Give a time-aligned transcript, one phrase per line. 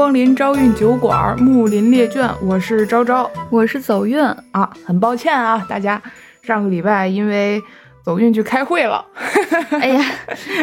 [0.00, 4.18] 光临朝韵酒馆，木林列卷，我是昭昭，我是走运
[4.50, 4.72] 啊。
[4.86, 6.00] 很抱歉啊，大家
[6.42, 7.62] 上个礼拜因为
[8.02, 9.04] 走运去开会了，
[9.78, 10.02] 哎呀，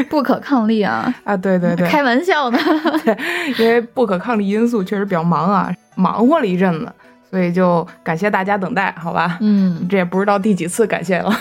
[0.09, 1.13] 不可抗力啊！
[1.23, 2.57] 啊，对对对，开玩笑呢，
[3.59, 6.91] 因为不可抗力因素确实比较忙啊，忙活了一阵子，
[7.29, 9.37] 所以就感谢大家等待，好吧？
[9.41, 11.31] 嗯，这也不知道第几次感谢了。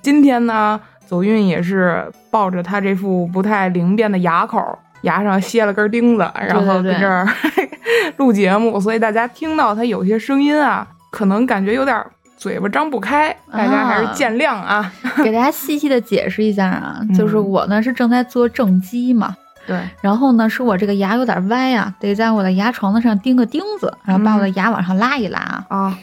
[0.00, 4.78] 今天呢，走运也是抱着他这副不太灵便的牙口。
[5.08, 7.26] 牙上歇了根钉子，然后在这儿
[8.18, 12.04] 录节目，所以大家听到他有些声音啊，可能感觉有点
[12.36, 14.92] 嘴巴张不开，大家还是见谅啊。
[15.24, 19.34] 给大家细细的解释一下啊，就是我呢是正在做正畸嘛，
[19.66, 25.98] 对，然后呢是我这个牙有点歪啊，得在我的牙床子上钉个钉子，然后把我的牙往上拉一拉啊。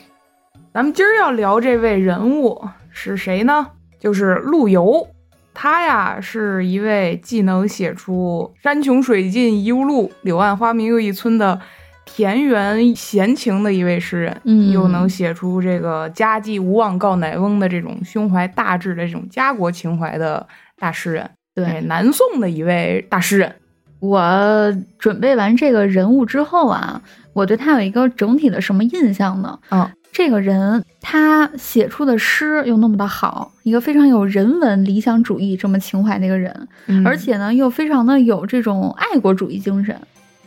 [0.74, 3.68] 咱们今儿要聊这位人物是谁呢？
[4.00, 5.08] 就是陆游。
[5.56, 11.60] 他呀是一位既能写出“山穷水尽疑无路，柳暗花明又一村”的
[12.04, 20.46] 田园闲情的一位诗人，嗯，又能写出这个“家祭无忘告乃翁”的这种胸怀大志的这种家国情怀的
[20.78, 23.56] 大诗人，对，南宋的一位大诗人。
[24.02, 27.02] 我准备完这个人物之后啊，
[27.34, 29.58] 我对他有一个整体的什么印象呢？
[29.72, 29.90] 嗯。
[30.16, 36.70] 这个人他写出的诗又那么的好，一个非常有人文理想主义这么情怀的一个人，
[37.04, 39.94] 而且呢又非常的有这种爱国主义精神，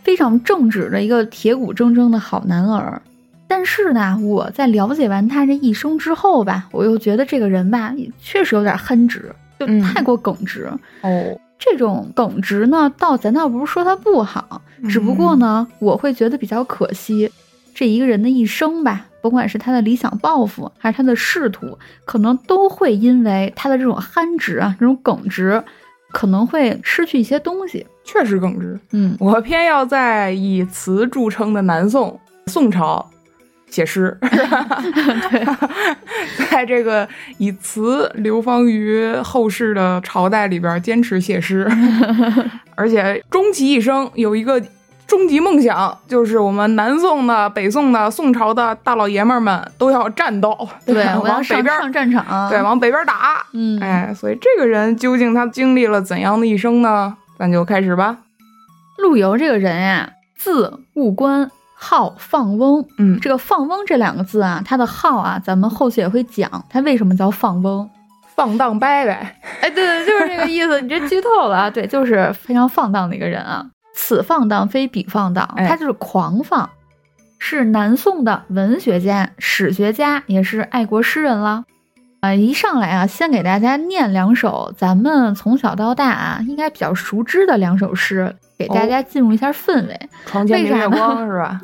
[0.03, 3.03] 非常正直的一个铁骨铮铮的好男儿。
[3.47, 9.31] 但是呢，我在了解完他这一生之后吧，我又觉得这个人吧，确实有点憨直，
[9.61, 10.67] 就太过耿直。
[11.03, 17.31] 哦，这种耿直呢，倒咱倒不是说他不好，只不过呢，我会觉得比较可惜，
[17.79, 19.07] 这一个人的一生吧。
[19.21, 25.63] 甭管是他的理想抱负，还是他的仕途，可能都会因为他的这种憨直啊，这种耿直，
[26.13, 27.87] 可能会失去一些东西。
[28.05, 33.05] 确实耿直，嗯，我偏要在以词著称的南宋宋朝
[33.69, 35.45] 写诗， 对，
[36.49, 37.07] 在这个
[37.39, 41.69] 以词流芳于后世的朝代里边坚持写诗，
[42.77, 44.63] 而且终其一生有一个。
[45.09, 53.43] 终极梦想就是我们南宋的、北宋的、宋朝的大老爷们们都要战斗，对， 往北边上战场，对，往北边打。
[53.55, 57.17] 嗯，哎，所以这个人究竟他经历了怎样的一生呢？
[57.39, 58.19] 咱就开始吧。
[58.99, 62.85] 陆游这个人呀，字务观，号放翁。
[62.99, 67.89] 嗯，这个放翁这两个字啊，他的号啊，咱们后续也会讲，他为什么叫放翁？
[68.37, 69.41] 放荡掰呗。
[69.63, 70.81] 哎，对对，就是这个意思。
[70.83, 71.71] 你这剧透了啊？
[71.71, 73.65] 对，就是非常放荡的一个人啊。
[74.01, 76.71] 此放荡非彼放荡，他就是狂放，
[77.41, 81.65] 是南宋的文学家、史学家，也是爱国诗人了。
[82.21, 90.09] 啊，一上来啊，先给大家念两首咱们从小到大啊应该比较熟知的两首诗，给大家进入一下氛围。
[90.27, 91.61] 床前明月光是吧？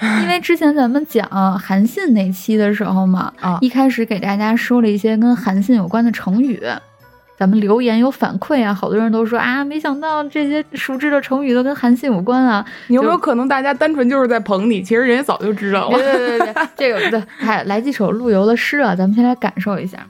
[0.22, 6.62] 因为之前咱们讲韩信那期的时候嘛，啊，一开始给大家说了一些跟韩信有关的成语。
[7.38, 12.64] 咱们留言有反馈啊，好多人都说啊，没想到这些熟知的成语都跟韩信有关啊。
[12.88, 14.82] 有没有可能大家单纯就是在捧你？
[14.82, 15.98] 其实人家早就知道了。
[15.98, 17.22] 对对对对， 这个对。
[17.40, 20.04] 来来几首陆游的诗啊，咱们先来感受一下。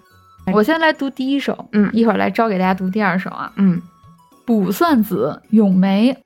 [0.55, 3.53] 我先来读第一首，嗯，一会儿来招给大家读第二首啊。
[3.57, 3.83] 嗯，
[4.47, 6.17] 卜算子·咏梅，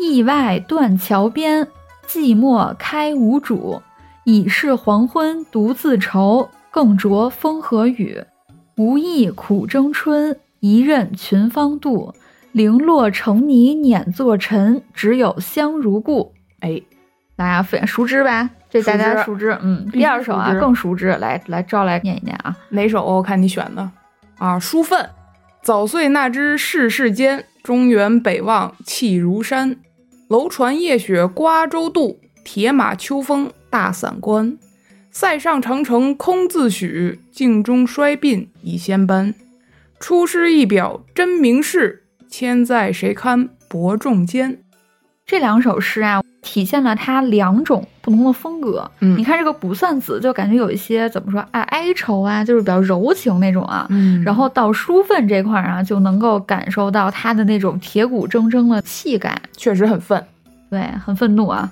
[0.00, 1.64] 意外断桥边，
[2.08, 3.80] 寂寞开无主。
[4.24, 8.22] 已是黄昏独自愁，更着风和雨。
[8.80, 12.14] 无意苦争春，一任群芳妒。
[12.52, 16.32] 零落成泥碾作尘，只有香如故。
[16.60, 16.80] 哎，
[17.36, 18.48] 大家熟知吧？
[18.70, 19.54] 这大家熟知。
[19.60, 21.08] 嗯，第二首啊更熟知。
[21.08, 22.56] 来来，招来念一念啊。
[22.70, 23.04] 哪首？
[23.04, 23.90] 我看你选的
[24.38, 24.58] 啊。
[24.58, 25.10] 书愤，
[25.60, 29.76] 早岁那知世事艰，中原北望气如山。
[30.28, 34.56] 楼船夜雪瓜洲渡，铁马秋风大散关。
[35.12, 39.34] 塞上长城空自许，镜中衰鬓已先斑。
[39.98, 44.62] 出师一表真名世，千载谁堪伯仲间？
[45.26, 48.88] 这两首诗啊，体现了他两种不同的风格。
[49.00, 53.86] 嗯，你看这个《卜算子》，就感觉有一些怎么说啊，哀愁啊，就是比较柔情那种啊。
[53.90, 60.24] 嗯，然后到书愤这块儿啊，就能够感受到他的那种铁骨铮铮的气概，确实很愤，
[60.70, 61.70] 对，很愤怒啊。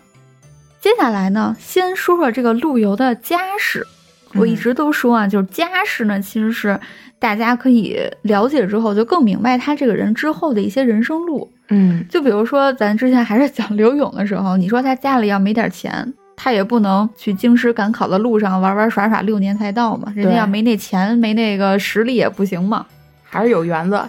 [0.80, 3.86] 接下来呢，先说说这个陆游的家世。
[4.34, 6.78] 我一直都说啊，就是家世呢，其实是
[7.18, 11.50] 大家可以了解之后，就更明白他这个人之后的一些人生路。
[11.70, 20.12] 嗯，就比如说咱之前还是讲刘勇的时候， 你说他家里要没点钱，他也不能去京师赶考的路上玩玩耍耍六年才到嘛。
[20.14, 22.86] 人家要没那钱，没那个实力也不行嘛。
[23.24, 24.00] 还是有园子。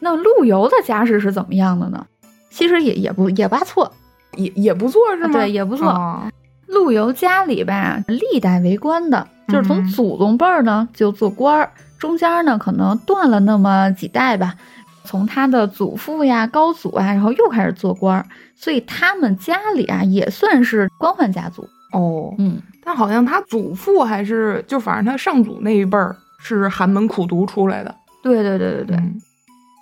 [0.00, 2.06] 那陆游的家世是怎么样的呢？
[2.50, 3.92] 其实也也不也不错。
[4.38, 5.32] 也也不错是吗？
[5.32, 5.88] 对，也不错。
[5.88, 6.22] 哦
[6.70, 14.54] 陆游家里吧，历代为官的，就是从嗯祖宗辈儿呢就做官儿，中间呢可能断了那么几代吧，
[15.02, 21.66] 从他的祖父呀、高祖啊，然后又开始做官儿，所以他们家里啊也算是官宦家族。
[21.94, 27.94] 哦，嗯，但好像他祖父还是就反正他上祖那一辈儿是寒门苦读出来的。
[28.22, 28.96] 对对对对对。
[28.96, 29.18] 嗯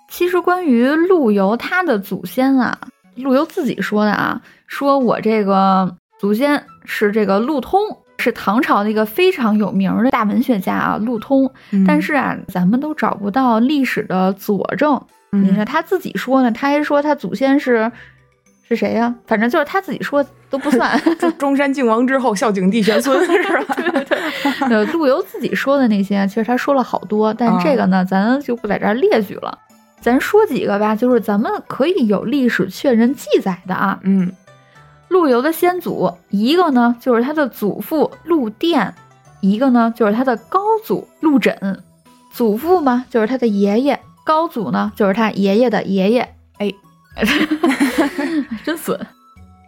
[0.09, 2.77] 其实关于陆游他的祖先啊，
[3.17, 7.79] 陆游自己说的啊，说我这个祖先是这个陆通，
[8.19, 11.51] 是唐朝的一个非常有名的大文学家啊，陆通。
[11.71, 15.01] 嗯但是啊，咱们都找不到历史的佐证。
[15.31, 17.91] 你看嗯他自己说呢，他还说他祖先是
[18.67, 20.99] 是谁呀、反正就是他自己说都不算。
[21.37, 23.75] 中山靖王之后，孝景帝玄孙是吧？
[24.69, 29.57] 呃，陆游自己说的那些，其实他说了好多，但这个呢，咱就不在这儿列举了。
[29.99, 33.99] 咱说几个吧，就是咱们可以有历史确认记载的啊。
[34.03, 34.31] 嗯
[35.09, 38.93] 陆游的先祖，一个呢就是他的祖父陆佃，
[39.41, 41.81] 一个呢就是他的高祖陆枕。
[42.31, 46.35] 祖父嘛就是他的爷爷，高祖呢就是他爷爷的爷爷。
[46.57, 46.71] 哎，
[48.65, 48.99] 真损。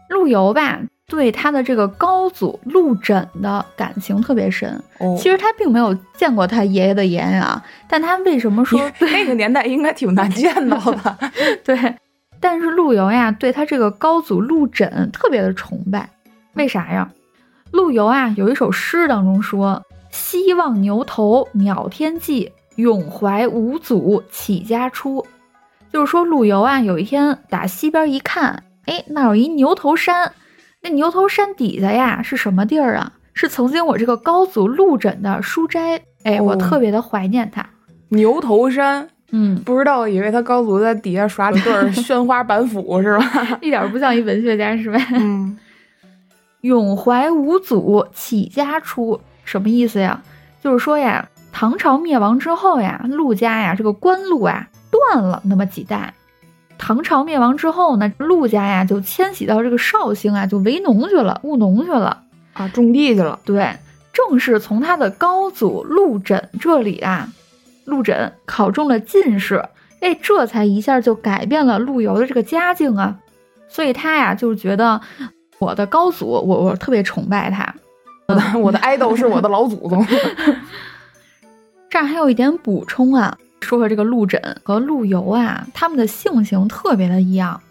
[0.09, 0.79] 陆游吧，
[1.09, 4.81] 对他的这个高祖陆枕的感情特别深。
[4.99, 11.17] 哦，其实他并没有见过他爷爷的爷爷啊，但他为什么说 那个年代应该挺难见到的。
[11.65, 11.95] 对？
[12.39, 16.09] 但是陆游呀，对他这个高祖陆枕特别的崇拜，
[16.53, 17.09] 为啥呀？
[17.71, 25.25] 陆游啊有一首诗当中说：“西望牛头渺天际，永怀五祖起家出。”
[25.91, 30.31] 就是说陆游啊有一天打西边一看，哎，那有一牛头山，
[30.81, 33.11] 那牛头山底下呀是什么地儿啊？
[33.33, 36.01] 是曾经我这个高祖陆枕的书斋。
[36.23, 37.65] 哎，我哦特别的怀念他。
[38.09, 43.59] 牛头山嗯，不知道，以为他高祖在底下耍了对儿 宣花板斧是吧？
[43.61, 44.99] 一点儿不像一文学家是吧？
[45.13, 45.57] 嗯，
[46.61, 50.21] 永怀五祖起家出，什么意思呀？
[50.61, 56.13] 就是说呀，唐朝灭亡之后呀，陆家呀这个官路啊断了那么几代。
[56.79, 62.23] 唐朝灭亡之后呢，陆家呀就迁徙到这个绍兴啊，就为农去了，务农去了。
[62.53, 63.37] 啊，种地去了。
[63.45, 63.75] 对，
[64.11, 67.29] 正是从他的高祖陆枕这里啊，
[67.85, 69.63] 陆枕考中了进士，
[69.99, 73.19] 哎，这才一下就改变了陆游的这个家境啊。
[73.67, 74.99] 所以他呀，就是觉得
[75.59, 77.75] 我的高祖，我我特别崇拜他。
[78.27, 80.05] 我的我的 idol 是我的老祖宗。
[81.89, 87.61] 这儿还有一点补充啊，说说这个陆枕和陆游啊，他们的性情特别的一样。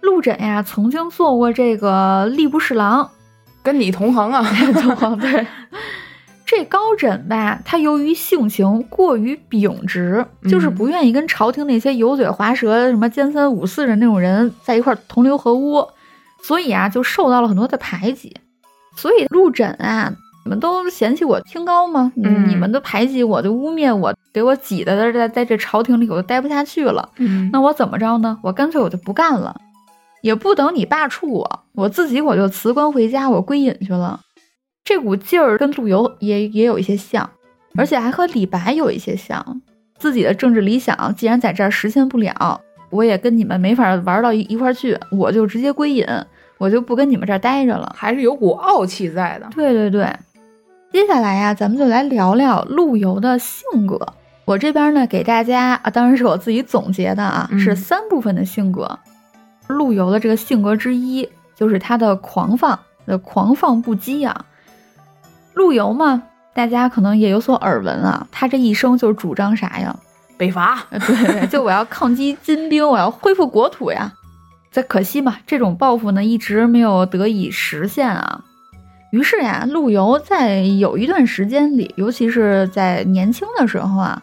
[0.00, 3.10] 陆枕呀，曾经做过这个吏部侍郎，
[3.62, 4.42] 跟你同行啊。
[4.82, 5.46] 同行对，
[6.44, 15.88] 这高枕吧，他由于性情过于秉直，就是不愿意跟朝廷那些油嘴滑舌、什么奸三五四的那种人在一块同流合污，
[16.42, 18.36] 所以啊，就受到了很多的排挤。
[18.94, 20.12] 所以陆枕啊，
[20.44, 22.12] 你们都嫌弃我清高吗？
[22.16, 27.08] 嗯你们都排挤我，就污蔑我，给我挤的在在这朝廷里我都待不下去了。
[27.16, 28.38] 嗯那我怎么着呢？
[28.42, 29.56] 我干脆我就不干了，
[30.20, 34.20] 也不等你罢黜我，我自己我就辞官回家，我归隐去了。
[34.84, 37.30] 这股劲儿跟陆游也也有一些像，
[37.74, 39.62] 而且还和李白有一些像。
[39.96, 42.60] 自己的政治理想既然在这儿实现不了，
[42.90, 46.06] 我也跟你们没法玩到一一块去，我就直接归隐，
[46.58, 47.90] 我就不跟你们这儿待着了。
[47.96, 49.48] 还是有股傲气在的。
[49.54, 50.14] 对对对，
[50.94, 53.98] 接下来呀、咱们就来聊聊陆游的性格。
[54.44, 58.96] 我这边呢，给大家啊，当然是我自己总结的啊，嗯是三部分的性格。
[59.66, 64.46] 陆游的这个性格之一就是他的狂放，的狂放不羁啊。
[65.54, 66.22] 陆游嘛，
[66.54, 69.96] 大家可能也有所耳闻啊，他这一生就是主张啥呀？
[70.36, 70.86] 北伐。
[70.90, 74.12] 呃对，就我要抗击金兵，我要恢复国土呀。
[74.70, 78.44] 这可惜嘛，这种抱负呢一直没有得以实现啊。
[79.14, 84.20] 于是呀，陆游在有一段时间里，尤其是在年轻的时候啊，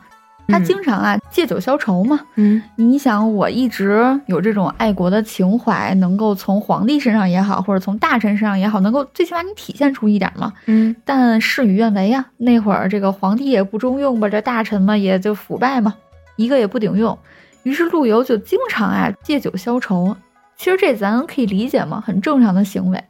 [0.49, 2.19] 他嗯经常啊借酒消愁嘛。
[2.35, 10.51] 嗯你想，我一直有这种爱国的情怀，能够从皇帝身上也好，或者从大臣身上也好，能够最起码你体现出一点嘛。
[10.65, 15.95] 嗯但事与愿违呀，那会儿这个皇帝也不中用吧，这大臣嘛也就腐败嘛，
[16.35, 17.17] 一个也不顶用。
[17.63, 20.13] 于是陆游就经常啊借酒消愁。
[20.57, 23.01] 其实这咱可以理解嘛，很正常的行为。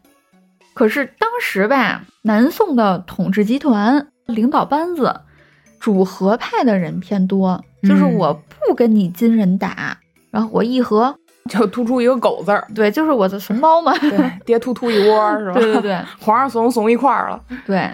[0.74, 5.22] 可是当时吧，南宋的统治集团领导班子，
[5.80, 9.98] 主和派的人偏多，就是嗯我不跟你金人打，
[10.32, 11.14] 然后我议和，
[11.50, 13.94] 就突出一个狗字儿，对，就是我的怂包嘛。
[13.98, 15.54] 对， 爹突突一窝是吧？
[15.56, 16.00] 对对对。
[16.20, 17.42] 皇上怂怂一块儿了。
[17.66, 17.90] 对，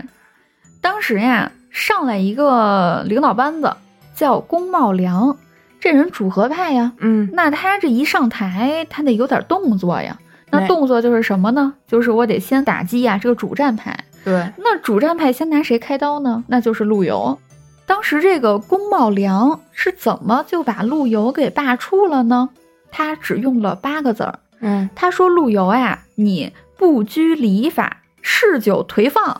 [0.81, 3.73] 当时呀，上来一个领导班子
[4.13, 5.35] 叫龚茂良，
[5.79, 10.19] 这人主和派呀，嗯那他这一上台，他得有点动作呀。
[10.59, 11.73] 那动作就是什么呢？
[11.87, 13.97] 就是我得先打击呀这个主战派。
[14.23, 16.43] 对，那主战派先拿谁开刀呢？
[16.47, 17.37] 那就是陆游。
[17.85, 22.49] 当时这个龚茂良是怎么就把陆游给罢黜了呢？
[22.91, 24.39] 他只用了八个字儿。
[24.59, 29.39] 嗯，他说陆游呀，你不拘礼法，嗜酒颓放，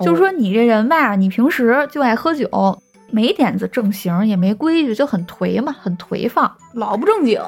[0.00, 7.40] 就是说你这人吧，你平时就爱喝酒，没点子正形，也没规矩，就很颓嘛，很颓放，老不正经。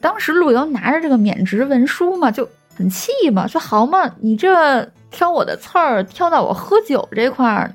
[0.00, 7.72] 当时陆游拿着这个免职文书嘛，就很气嘛，说好嘛，你这挑我的刺儿，挑到我喝酒这块儿，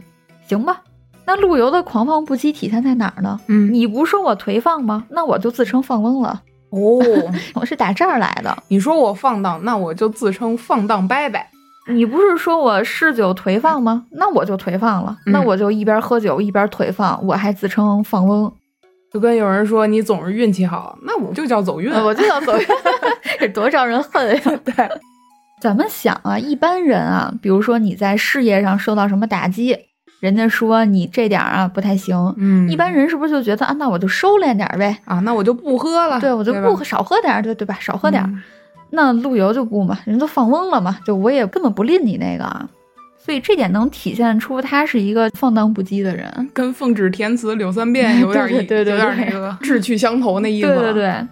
[0.47, 0.81] 行吧？
[1.25, 3.39] 那陆游的狂放不羁体现在哪儿呢？
[3.47, 5.05] 嗯，你不说我颓放吗？
[5.09, 6.41] 那我就自称放翁了。
[6.69, 6.99] 哦，
[7.55, 8.57] 我是打这儿来的。
[8.67, 11.39] 你说我放荡，那我就自称放荡伯伯。
[11.87, 14.05] 你不是说我嗜酒颓放吗？
[14.11, 15.17] 那我就颓放了。
[15.25, 18.51] 那我就一边喝酒一边颓放，我还自称放翁。
[19.13, 22.65] 就跟有人说你总是运气好，那我就叫走运，我就叫走运，
[23.39, 24.41] 这多招人恨呀！
[24.65, 24.73] 对，
[25.61, 29.77] 咱们想啊，一般人啊，比如说你在事业上受到什么打击。
[30.19, 37.77] 人家说你这点啊不太行，嗯，一般人是不是就觉得啊，那我就收敛点呗，啊，那我就不喝了，对我就不少喝点，对对吧？
[37.81, 38.41] 少喝点。
[38.91, 42.65] 那陆游就不嘛，人都放翁了嘛，就我也根本不吝你那个啊，
[43.23, 50.67] 所以这点能体现出他是一个放荡不羁的人，跟奉旨填词柳三变有点 对对对，有点那个 志趣相投那意思。
[50.67, 51.27] 对对对。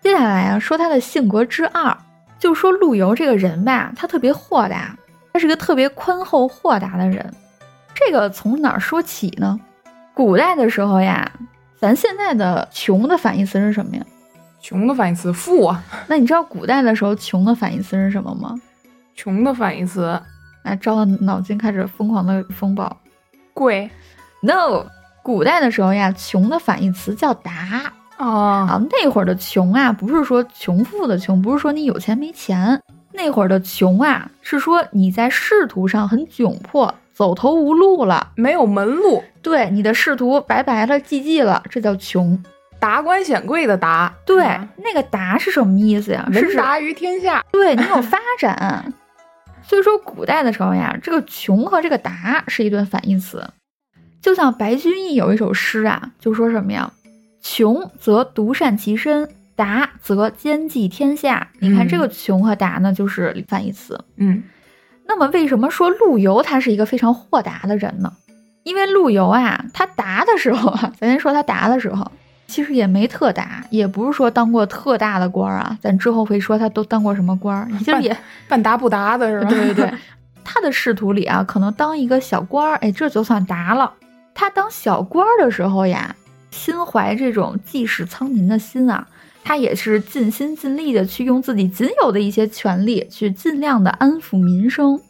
[0.00, 1.96] 接下来啊，说他的性格之二，
[2.38, 4.96] 就说陆游这个人吧，他特别豁达，
[5.32, 7.28] 他是个特别宽厚豁达的人。
[7.94, 9.58] 这个从哪儿说起呢？
[10.14, 11.30] 古代的时候呀，
[11.78, 14.02] 咱现在的穷的反义词是什么呀？
[14.60, 15.82] 穷的反义词富啊。
[16.06, 18.54] 那你知道古代的时候穷的反义词是什么吗？
[19.14, 20.20] 穷的反义词，
[20.62, 22.96] 哎，赵的脑筋开始疯狂的风暴。
[23.54, 23.90] 贵
[24.40, 24.86] ？No，
[25.22, 28.80] 古代的时候呀，穷的反义词叫达啊。
[28.90, 32.80] 那会儿的穷啊，不是说穷富的穷，不是说你有钱没钱。
[33.12, 36.94] 那会儿的穷啊，是说你在仕途上很窘迫。
[37.14, 42.42] 走投无路了，没有门路，对你的仕途白白了、寂寂了，这叫穷。
[42.80, 44.42] 达官显贵的达，对，
[44.78, 46.26] 那个达是什么意思呀？
[46.32, 48.92] 是达于天下，对你有发展。
[49.72, 53.42] 所以说，古代的时候呀，这个穷和这个达是一对反义词。
[54.20, 56.92] 就像白居易有一首诗啊，就说什么呀？
[57.40, 59.26] 穷则独善其身，
[59.56, 61.48] 达则兼济天下。
[61.58, 63.98] 你看这个穷和达呢，就是反义词。
[64.16, 64.42] 嗯。
[65.06, 68.12] 那么为什么说陆游他是一个非常豁达的人呢？
[68.64, 72.12] 因为陆游啊，他达的时候啊，咱先说他达的时候，
[72.52, 75.78] 其实也没特达，也不是说当过特大的官啊。
[75.80, 78.14] 咱之后会说他都当过什么官儿，其实也
[78.46, 79.48] 半达不达的是吧？
[79.48, 79.92] 对对对，
[80.44, 83.90] 他的仕途里啊，可能当一个小官儿，哎，这就算达了。
[84.34, 86.14] 他当小官儿的时候呀，
[86.50, 89.06] 心怀这种济世苍民的心啊。
[89.44, 95.00] 他也是尽心尽力的去用自己仅有的一些权利，去尽量的安抚民生，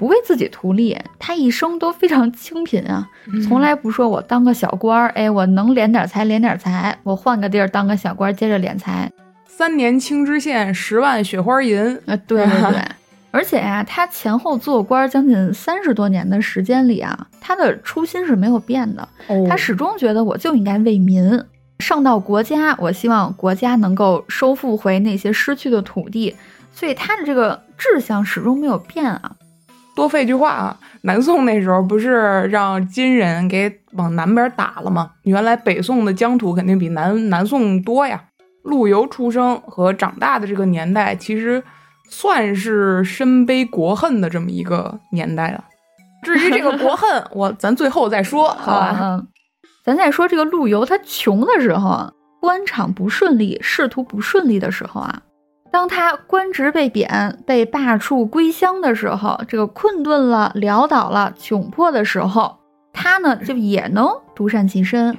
[0.00, 0.96] 不为自己图利。
[1.18, 3.06] 他一生都非常清贫啊，
[3.46, 9.12] 从来不说我当个小官儿，哎，我能敛点财敛点财，我换个地儿当个小官，接着敛财。
[9.44, 11.78] 三年清知县，十万雪花银。
[12.06, 12.82] 啊，对对对，
[13.30, 19.06] 而且呀，他前后做官将近三十多年的时间里啊，他的初心是没有变的，
[19.46, 21.38] 他始终觉得我就应该为民。
[21.78, 26.34] 上到国家，我希望国家能够收复回那些失去的土地，
[26.72, 29.32] 所以他的这个志向始终没有变啊。
[30.00, 35.10] 多费句话啊，南宋那时候不是让金人给往南边打了吗？
[35.24, 38.24] 原来北宋的疆土肯定比南南宋多呀。
[38.62, 41.62] 陆游出生和长大的这个年代，其实
[42.08, 45.64] 算是身背国恨的这么一个年代了。
[46.22, 49.22] 至于这个国恨，我咱最后再说， 好吧？
[49.84, 55.22] 咱再说这个陆游，他穷的时候啊，官场不顺利，仕途不顺利的时候啊，
[55.70, 62.58] 当他官职被贬、被罢黜归乡的时候，这个困顿了、潦倒了、窘迫的时候，
[62.92, 65.16] 他呢就也能独善其身。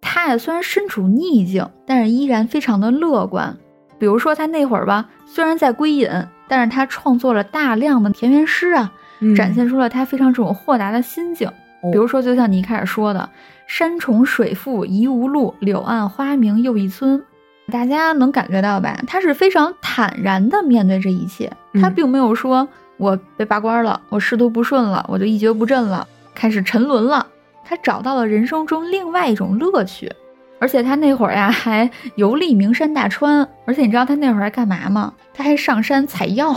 [0.00, 3.56] 他也虽然身处逆境，但是依然非常的乐观。
[3.98, 6.08] 比如说他那会儿吧，虽然在归隐，
[6.48, 8.92] 但是他创作了大量的田园诗啊，
[9.36, 11.50] 展现出了他非常这种豁达的心境。
[11.92, 13.28] 比如说，就像你一开始说的。
[13.68, 17.24] 山重水复疑无路，柳暗花明又一村。
[17.70, 18.98] 大家能感觉到吧？
[19.06, 21.50] 他是非常坦然的面对这一切，
[21.80, 27.26] 他并没有说我被罢官了，我仕途不顺了，我就一蹶不振了，开始沉沦了。
[27.64, 30.12] 他找到了人生中另外一种乐趣，
[30.58, 35.12] 而且他那会儿呀还游历名山大川，而且你知道他那会儿还干嘛吗？
[35.32, 36.52] 他还上山采药，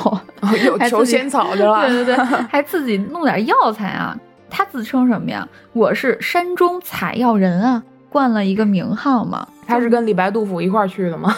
[0.65, 1.85] 有求仙草去了。
[1.87, 4.17] 对对对，还自己弄点药材啊。
[4.49, 5.47] 他自称什么呀？
[5.73, 7.83] 我是山中采药人啊，
[8.15, 9.45] 冠了一个名号嘛。
[9.67, 11.35] 他是跟李白、杜甫一块儿去的吗？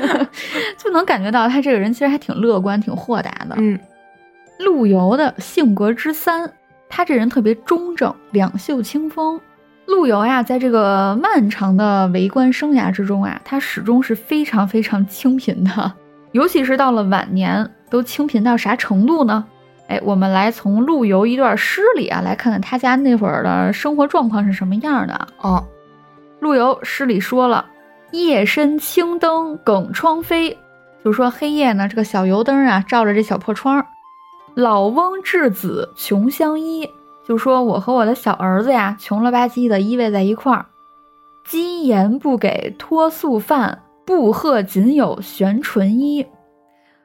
[0.76, 3.54] 就能感觉到他这个人其实还挺乐观、挺豁达的。
[3.56, 3.78] 嗯，
[4.58, 6.52] 陆游的性格之三，
[6.86, 9.40] 他这人特别中正，两袖清风。
[9.86, 15.92] 陆游呀，在这个漫长的为官生涯之中啊，他始终是非常非常清贫的，
[16.32, 19.42] 尤其是到了晚年，都清贫到啥程度呢？
[19.88, 25.64] 哎，我们来从陆游一段诗里啊，来看看他家那会儿的生活状况是什么样的哦。
[26.42, 27.64] 陆游诗里说了
[28.10, 30.58] ：“夜深青灯耿窗飞。”
[31.04, 33.86] 就说黑夜呢，这个小油灯啊，照着这小破窗。
[34.56, 36.90] 老翁稚子穷相依。
[37.24, 40.66] 就说我和我的小儿子呀，穷了吧唧的依偎在一块儿。
[41.44, 46.26] 鸡言不给脱素饭，布鹤仅有悬纯衣。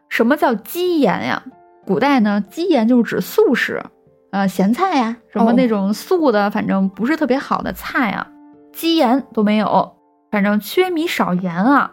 [0.09, 1.43] 什么叫鸡言呀？
[1.85, 3.83] 古代呢，鸡言就是指素食，
[4.31, 8.27] 呃，咸菜呀，什么那种素的，反正不是特别好的菜啊，
[8.77, 9.95] 鸡言都没有，
[10.29, 11.91] 反正缺米少盐啊。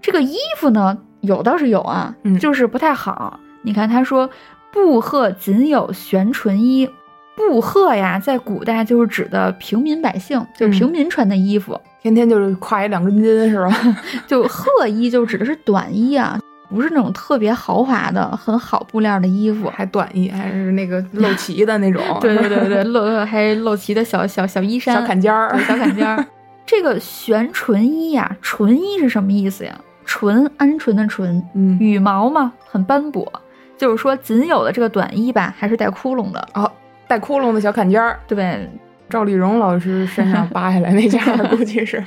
[0.00, 3.40] 这个衣服呢，有倒是有啊，就是不太好。
[3.62, 4.30] 你看他说，
[4.72, 6.88] 布鹤仅有悬纯衣。
[7.36, 13.76] 布鹤呀，在古代就是指的平民百姓，就平民穿的衣服，天天就是挎一两根筋，是吧？
[14.28, 16.38] 就鹤衣就指的是短衣啊，
[16.74, 22.02] 不是那种特别豪华的、很好布料的衣服，还短衣，还是那个露脐的那种。
[22.20, 26.26] 对对对对，露 还露脐的小小小衣衫，小坎肩儿，小坎肩儿。
[26.66, 29.78] 这个悬纯衣呀，纯衣是什么意思呀？
[30.04, 33.30] 纯，鹌鹑的鹑，嗯，羽毛嘛，很斑驳，
[33.78, 36.70] 就是说仅有的这个短衣吧，还是带窟窿的哦。
[37.06, 38.68] 带窟窿的小坎肩儿，对，
[39.10, 42.02] 赵丽蓉老师身上扒下来那件，估计是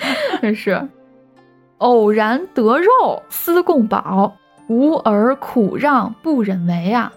[0.53, 0.79] 是。
[1.77, 4.35] 偶然得肉思共饱，
[4.67, 7.11] 无儿苦让不忍为啊，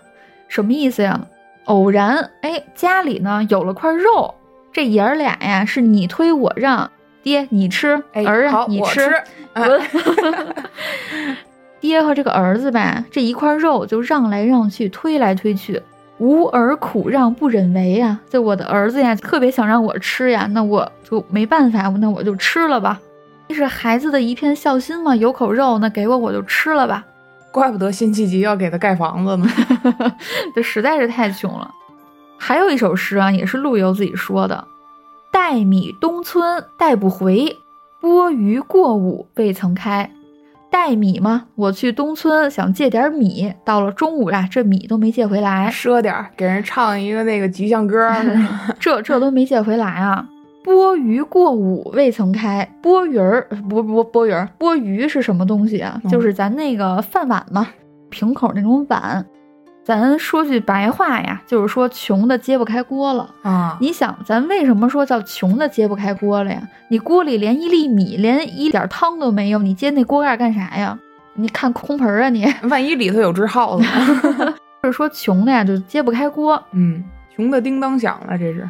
[0.49, 1.21] 什么意思呀？
[1.64, 4.35] 偶然哎，家里呢有了块肉，
[4.73, 6.90] 这爷儿俩呀是你推我让，
[7.23, 9.12] 爹你吃，儿啊你吃，
[11.80, 15.83] 爹和这个儿子吧，这一块肉就让来让去，推来推去。
[16.18, 23.01] 无儿苦让不忍为呀，就我的儿子呀，特别想让我吃呀，那我就没办法，那我就吃了吧。
[23.48, 27.05] 这是孩子的一片孝心嘛，有口肉，那给我我就吃了吧。
[27.52, 29.46] 怪不得辛弃疾要给他盖房子呢，
[30.54, 31.70] 这实在是太穷了。
[32.38, 34.66] 还有一首诗啊，也是陆游自己说的
[35.30, 37.58] ：“带米东村带不回，
[38.00, 40.10] 钵盂过午未曾开。”
[40.70, 41.46] 带米吗？
[41.56, 48.08] 我去东村想借点米，到了中午啊，这米都没借回来，赊点给人唱一个那个吉祥歌，
[48.78, 50.24] 这这都没借回来啊！
[50.70, 56.00] 钵盂过午未曾开，钵盂儿不不钵盂儿，钵盂是什么东西啊？
[56.09, 57.66] 就是咱那个饭碗嘛，
[58.09, 59.26] 瓶口那种碗。
[59.83, 63.76] 咱说句白话呀，就是说穷的揭不开锅了啊！
[63.80, 66.62] 你想，咱为什么说叫穷的揭不开锅了呀？
[66.88, 70.96] 你锅里连一粒米，连一点汤都没有，你揭那锅盖干啥呀？
[71.35, 72.28] 你看空盆啊！
[72.28, 73.85] 你 万一里头有只耗子，
[74.83, 76.62] 就是说穷的呀，就揭不开锅。
[76.72, 77.02] 嗯，
[77.35, 78.68] 穷的叮当响了，这是。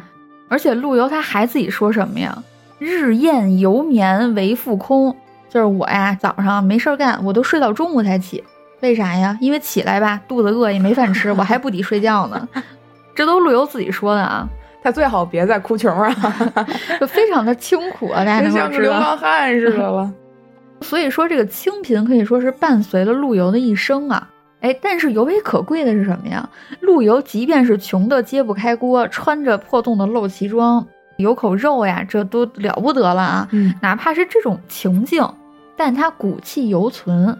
[0.51, 2.43] 而且陆游他还自己说什么呀？
[2.77, 5.15] 日宴犹眠为复空，
[5.49, 8.43] 就是我呀，早上没事干，我都睡到中午才起。
[8.81, 9.37] 为啥呀？
[9.39, 12.49] 因为起来吧，肚子饿也没饭吃，我还不抵睡觉呢。
[13.15, 14.45] 这都陆游自己说的啊。
[14.83, 16.13] 他最好别再哭穷啊，
[16.99, 18.71] 就非常的清苦啊，大家能够知道。
[18.71, 20.11] 像流浪汉似的了。
[20.81, 24.27] 所以说，这个清贫可以说是伴随了陆游的一生啊。
[24.61, 26.47] 哎，但是尤为可贵的是什么呀？
[26.79, 30.85] 陆游即便是穷的揭不开锅，穿着破洞的露脐装，
[31.17, 33.47] 有口肉呀，这都了不得了啊。
[33.51, 35.27] 嗯，哪怕是这种情境，
[35.75, 37.37] 但他骨气犹存。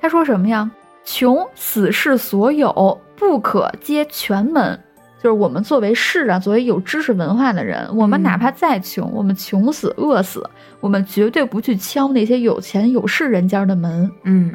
[0.00, 0.70] 他说什么呀？
[1.04, 4.78] 穷死是所有，不可皆全门。
[5.22, 10.48] 就是我们作为士啊，作为有知识文化的人，我们哪怕再穷，我们穷死饿死，
[10.80, 14.10] 我们绝对不去敲那些有钱有势人家的门。
[14.24, 14.52] 嗯，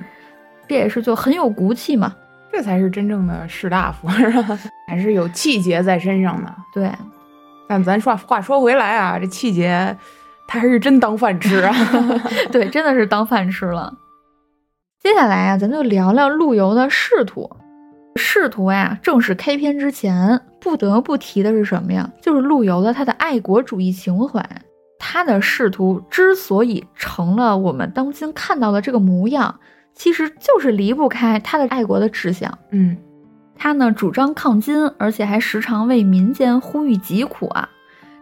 [0.71, 2.15] 这也是就很有骨气嘛。
[2.49, 4.57] 这才是真正的士大夫，是吧？
[4.87, 6.55] 还是有气节在身上的。
[6.73, 6.89] 对，
[7.67, 9.97] 但咱说话说回来啊，这气节，
[10.47, 11.75] 他还是真当饭吃啊。
[12.53, 13.93] 对，真的是当饭吃了。
[15.03, 17.49] 接下来啊，咱就聊聊陆游的仕途。
[18.15, 22.09] 仕途呀，正式开篇之前，不得不提的是什么呀？
[22.21, 24.41] 就是陆游的他的爱国主义情怀。
[24.97, 29.59] 他的仕途之所以成了我们当今看到的这个模样，
[29.93, 32.57] 其实就是离不开他的爱国的志向。
[32.71, 32.97] 嗯，
[33.55, 37.69] 他呢主张抗金，而且还时常为民间呼吁疾苦啊。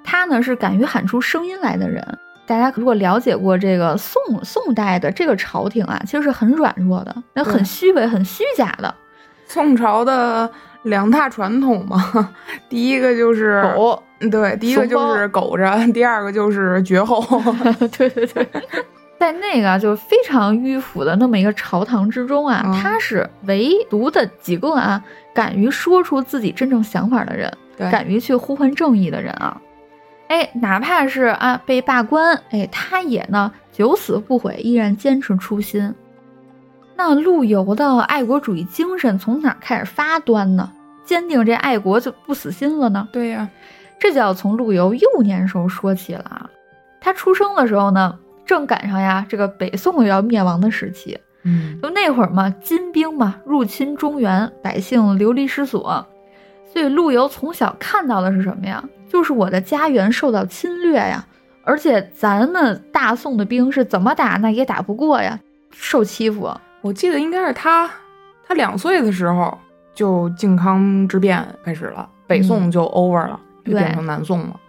[0.04, 2.04] 他呢是敢于喊出声音来的人。
[2.48, 8.94] 大家如果了解过这个宋宋代的这个朝廷啊，其实是很软弱的，那很虚伪、很虚假的。
[9.46, 10.50] 宋朝的
[10.84, 12.34] 两大传统嘛，
[12.68, 17.24] 第一个就是狗，对，第一个就是苟着，第二个就是绝后。
[17.98, 18.48] 对 对对，
[19.20, 25.04] 在那个就是非常迂腐的那么一个朝堂之中啊，他是唯独的几个啊，
[25.36, 27.52] 敢于说出自己真正想法的人，
[27.92, 29.62] 敢于去呼唤正义的人啊。
[30.30, 35.94] 哎，哪怕是啊被罢官，哎，他也呢九死不悔，依然坚持初心。
[36.96, 40.72] 那陆游的爱国主义精神从哪开始发端呢？
[41.04, 43.06] 坚定这爱国就不死心了呢？
[43.12, 43.50] 对呀，
[44.00, 46.50] 这就要从陆游幼年时候说起了啊。
[47.02, 48.18] 他出生的时候呢。
[48.50, 56.04] 正赶上呀，这个北宋要灭亡的时期，嗯，就那会儿嘛，金兵嘛入侵中原，百姓流离失所，
[56.74, 58.84] 所以陆游从小看到的是什么呀？
[59.08, 61.24] 就是我的家园受到侵略呀，
[61.64, 66.52] 而且咱们大宋的兵是怎么打那也打不过呀，受欺负。
[66.82, 67.88] 我记得应该是他，
[68.48, 69.56] 他两岁的时候
[69.94, 74.60] 就靖康之变开始了，北宋就 over 了，就变成南宋了。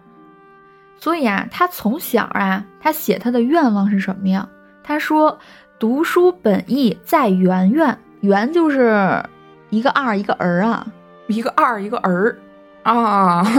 [1.00, 4.46] 所以啊，他从小啊，他写他的愿望是什么呀？
[4.82, 5.38] 他说
[5.78, 9.24] ：“读书本意在圆圆，圆就是
[9.70, 10.86] 一个二一个儿啊，
[11.28, 12.36] 一个二一个儿
[12.82, 13.42] 啊。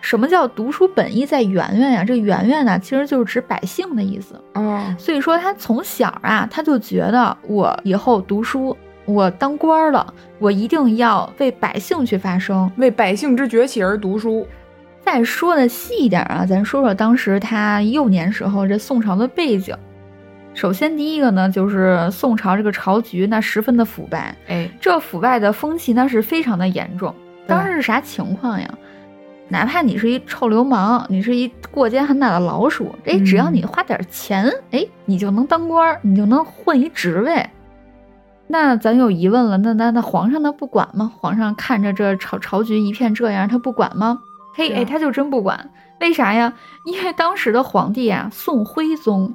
[0.00, 2.04] 什么叫读书本意在圆圆呀？
[2.04, 4.40] 这圆圆呢，其实就是指百姓的意思。
[4.54, 14.46] 哦，所以说他从小啊，他就觉得我以后读书，我当官了，我一定要为百姓去发声，为百姓之崛起而读书。”
[15.06, 19.72] 再说的细一点啊，咱说说当时他幼年时候这宋朝的背景。
[20.52, 27.14] 首先，第一个呢，就是宋朝这个朝局那十分的腐败，哎，这腐败的风气那是非常的严重。
[27.46, 28.68] 当时是啥情况呀？
[29.48, 37.48] 哪怕你是一臭流氓，你是一过街喊打的老鼠，哎，只要你花点钱，哎，你就能当官，你就能混一职位。
[38.48, 41.12] 那咱有疑问了，那那那皇上他不管吗？
[41.16, 44.18] 皇上看着这朝朝局一片这样，他不管吗？
[44.56, 45.68] 嘿，哎，他就真不管，
[46.00, 46.50] 为啥呀？
[46.86, 49.32] 因为当时的皇帝啊，宋徽宗，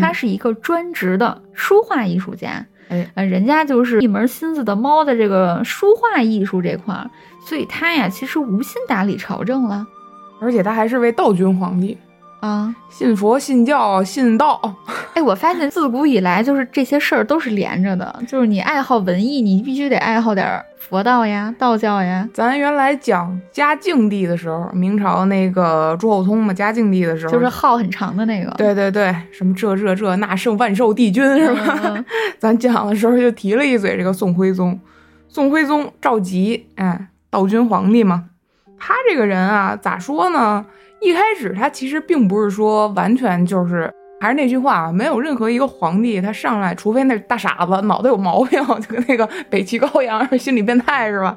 [0.00, 7.08] 他是一个专职的书画艺术家，哎，人家就是一门心思的猫在这个书画艺术这块儿，
[7.46, 9.86] 所以他呀，其实无心打理朝政了，
[10.40, 11.96] 而且他还是位道君皇帝。
[12.40, 14.60] 啊，信佛、信教、信道，
[15.14, 22.28] 哎，我发现自古以来就是这些事儿都是连着的，就是你爱好文艺，你必须得爱好点佛道呀、道教呀。
[22.32, 28.52] 咱原来讲嘉靖帝的时候，明朝那个朱厚熜嘛，嘉靖帝的时候就是号很长的那个。
[28.52, 32.04] 对对对，什么这这这那圣万寿帝君是吧？
[32.38, 34.78] 咱讲的时候就提了一嘴这个宋徽宗，
[35.28, 38.26] 宋徽宗赵佶，哎，道君皇帝嘛，
[38.78, 40.64] 他这个人啊，咋说呢？
[41.00, 43.92] 一开始他其实并不是说完全就是，
[44.26, 51.36] 还是那句话啊，没有任何一个皇帝他上来，除非那大傻子脑袋有毛病， 就跟那个北齐高阳心理变态是吧？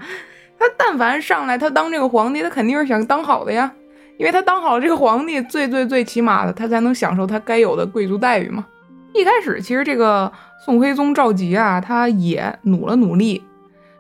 [0.58, 3.72] 他但凡上来，他当这个皇帝，他肯定是想当好的呀，
[4.18, 8.66] 因为他当好了这个皇帝，最最最起码的，他才能享受他该有的贵族待遇嘛。
[9.14, 10.32] 一开始其实这个
[10.66, 13.44] 宋徽宗赵佶啊，他也努了努力，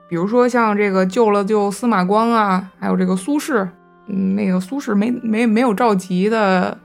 [0.10, 3.68] 比如说像这个救了救司马光啊，还有这个苏轼。
[4.12, 6.76] 嗯，那个苏轼没没没有赵佶的，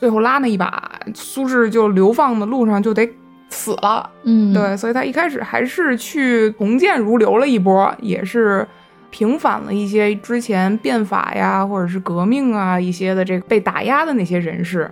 [0.00, 3.08] 最后拉那一把，苏轼就流放的路上就得
[3.50, 4.10] 死了。
[4.24, 8.66] 嗯，对，所以他一开始还是去从谏如流了一波，也是
[9.10, 14.90] 平反了一些之前变法呀，或者是革命啊一些的这个被打压的那些人士。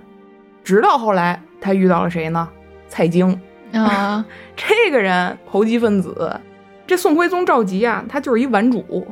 [0.62, 2.46] 直到后来，他遇到了谁呢？
[2.88, 3.40] 蔡京
[3.72, 4.22] 啊，
[4.54, 6.38] 这个人投机分子。
[6.86, 9.06] 这宋徽宗赵佶啊，他就是一玩主。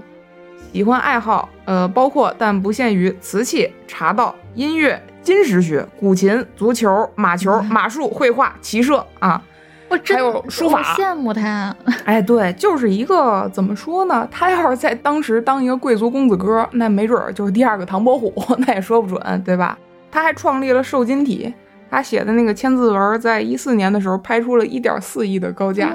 [0.72, 9.42] 喜欢爱好，呃，包括但不限于瓷器、茶道、音乐、金石学、古琴、足球、马球、马术、绘画、骑射啊，
[9.88, 11.74] 我还有书法，羡慕他。
[12.04, 14.26] 哎，对，就是一个怎么说呢？
[14.30, 18.32] 他要是在当时当一个贵族公子哥，那没准儿就是第二个唐伯虎，
[18.64, 19.76] 那也说不准，对吧？
[20.12, 21.52] 他还创立了瘦金体，
[21.90, 25.90] 他写的那个千字文，在一四年的时候拍出了一点四亿的高价。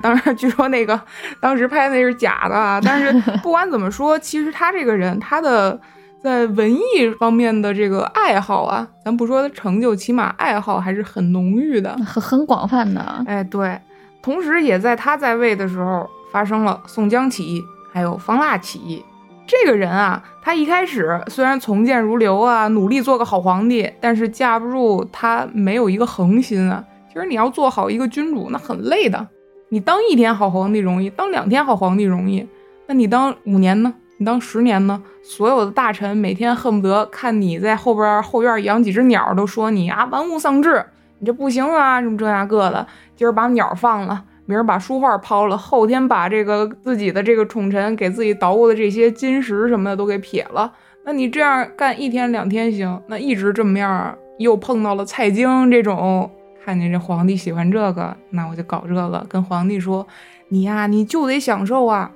[0.00, 0.98] 当然，据说那个
[1.38, 5.78] 当时拍的那是假的啊，但是不管怎么说，其实他这个人，他的
[6.24, 13.22] 在文艺方面的这个爱好啊，咱不说他成就，起码爱好还是很浓郁的，很很广泛的。
[13.26, 13.78] 哎，对，
[14.22, 19.04] 同时也在他在位的时候发生了宋江起义，还有方腊起义。
[19.46, 26.82] 这个人啊，他一开始虽然从谏如流啊，努力做个好皇帝，但是架不住他没有一个恒心啊。
[27.12, 29.28] 其实你要做好一个君主，那很累的。
[29.68, 32.48] 你当一天好皇帝容易，当两天好皇帝容易，
[32.86, 33.92] 那你当五年呢？
[34.16, 35.02] 你当十年呢？
[35.26, 40.84] 所有的大臣每天恨不得看你在后边后院养几只鸟，都说你啊玩物丧志，
[41.18, 42.86] 你这不行啊，什么这那个的。
[43.16, 50.70] 今儿把鸟放了，明儿把书画抛了，后天把这个自己的这个宠臣给自己捣鼓的这些金石什么的都给撇了。
[51.06, 56.30] 那你这样干一天两天行，那一直这么样，又碰到了蔡京这种，
[56.62, 60.06] 看见这皇帝喜欢这个，那我就搞这个，跟皇帝说，
[60.48, 62.10] 你呀，你就得享受啊，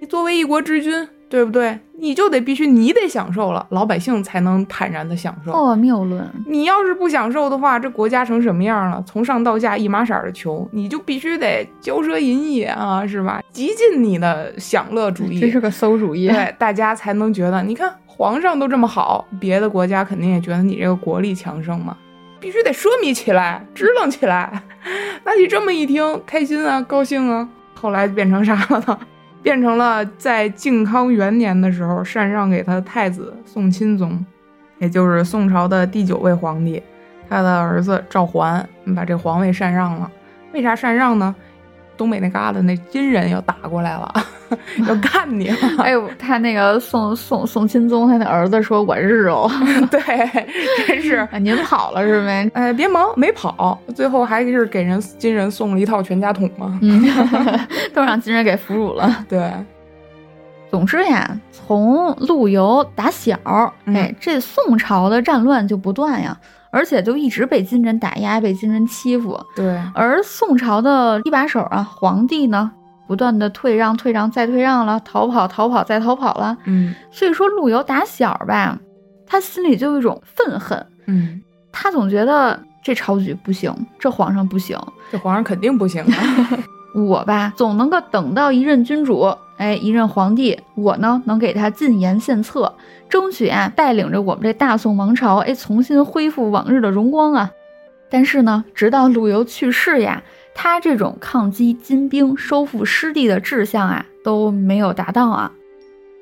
[0.00, 1.08] 你作为一国之君。
[1.28, 1.78] 对不对？
[2.00, 5.52] 你就得必须你得享受了，老百姓才能坦然的享受。
[5.52, 6.24] 哦，谬论！
[6.46, 9.02] 你要是不享受的话，这国家成什么样了？
[9.04, 13.42] 从上到下一码色的穷，你就必须得骄奢淫逸啊，是吧？
[13.50, 16.28] 极尽你的享乐主义，这是个馊主意。
[16.28, 21.96] 对，大家才能觉得，你看皇上都这么好，别的国家肯定也觉得你这个国力强盛嘛，
[22.38, 24.62] 必须得奢靡起来，支棱起来。
[25.24, 27.48] 那你这么一听，开心啊，高兴啊。
[27.74, 28.98] 后来变成啥了呢？
[29.42, 34.24] 变成了在靖康元年的时候禅让给他的太子宋钦宗，
[34.78, 36.82] 也就是宋朝的第九位皇帝，
[37.28, 40.10] 他的儿子赵桓把这皇位禅让了。
[40.52, 41.34] 为啥禅让呢？
[41.96, 44.14] 东北那旮旯那金人要打过来了，
[44.88, 45.56] 要干你了！
[45.78, 49.50] 哎呦，他那个宋宋宋钦宗，他那儿子说：“我日哦，
[49.90, 50.00] 对，
[50.86, 52.50] 真是您跑了是没？
[52.54, 56.78] 哎，别忙，没跑，最后还是给人金人送了一套全家桶嘛，
[57.94, 59.24] 都让金人给俘虏了。
[59.28, 59.52] 对，
[60.70, 63.38] 总之呀，从陆游打小，
[63.86, 66.36] 哎，这宋朝的战乱就不断呀。
[66.70, 69.40] 而且就一直被金人打压，被金人欺负。
[69.56, 72.70] 对，而宋朝的一把手啊，皇帝呢，
[73.08, 76.56] 不断的退让、退让再退让了，逃跑、逃跑再逃跑了。
[76.66, 78.78] 嗯，所以说陆游打小吧，
[79.26, 80.86] 他心里就有一种愤恨。
[81.06, 81.42] 嗯，
[81.72, 84.78] 他总觉得这朝局不行，这皇上不行，
[85.10, 86.48] 这皇上肯定不行啊。
[86.94, 92.74] 我吧，总能够等到一任君主，哎，一任皇帝，我呢能给他进言献策。
[93.08, 97.50] 争取啊，带领着我们这大宋王朝，哎，重新恢复往日的荣光啊！
[98.10, 100.22] 但是呢，直到陆游去世呀，
[100.60, 105.52] 他这种抗击金兵、收复失地的志向啊，都没有达到啊。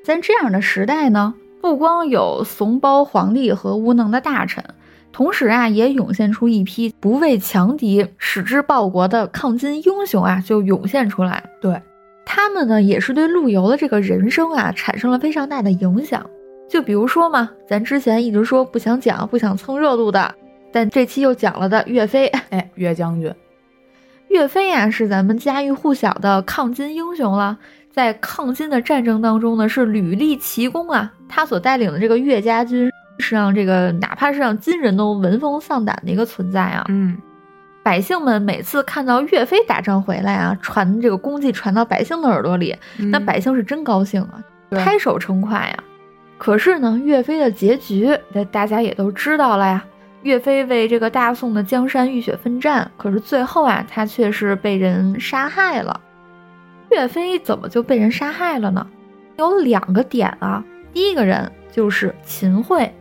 [0.04, 4.62] 在这样的时代呢，不光有怂包皇帝和无能的大臣，
[5.10, 11.42] 同时啊，也涌现出一批不畏强敌、矢志报国的抗金英雄啊，就涌现出来。
[11.62, 11.80] 对
[12.26, 16.28] 他们呢，也是对陆游的这个人生啊，产生了非常大的影响。
[16.68, 20.34] 就比如说嘛，咱之前一直说不想讲、不想蹭热度的，
[20.70, 22.26] 但这期又讲了的岳飞。
[22.50, 23.32] 哎，岳将军，
[24.28, 27.56] 岳飞呀，是咱们家喻户晓的抗金英雄了。
[27.90, 31.10] 在抗金的战争当中呢，是屡立奇功啊。
[31.28, 36.84] 他所带领的这个岳家军，是让这个哪怕是让金人都闻风丧胆的一个存在啊。
[36.88, 37.16] 嗯，
[37.82, 42.76] 百姓们每次看到岳飞打仗回来啊，传这个功绩传到百姓的耳朵里，
[43.10, 45.84] 那百姓是真高兴啊，拍手称快呀。
[46.36, 49.82] 可是呢，岳飞的结局，那大家也都知道了呀。
[50.22, 56.00] 岳飞为这个大宋的江山浴血奋战，可是最后啊，他却是被人杀害了。
[56.90, 58.86] 岳飞怎么就被人杀害了呢？
[59.36, 60.64] 有两个点啊。
[60.92, 62.92] 第一个人就是秦桧，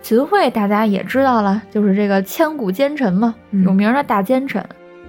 [0.00, 4.64] 秦桧大家也知道了，就是这个千古奸臣嘛，有名的大奸臣。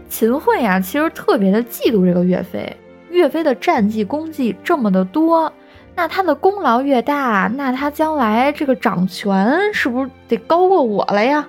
[0.10, 2.76] 秦桧啊，其实特别的嫉妒这个岳飞，
[3.10, 5.52] 岳飞的战绩功绩这么的多。
[5.98, 11.44] 那他的功劳越大，那他将来这个掌权是不是得高过我了呀？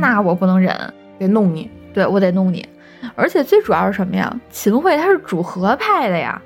[0.00, 0.72] 那我不能忍，
[1.18, 1.68] 得弄你。
[1.92, 2.64] 对我得弄你。
[3.16, 4.32] 而且最主要是什么呀？
[4.50, 6.40] 秦桧他是主和派的呀，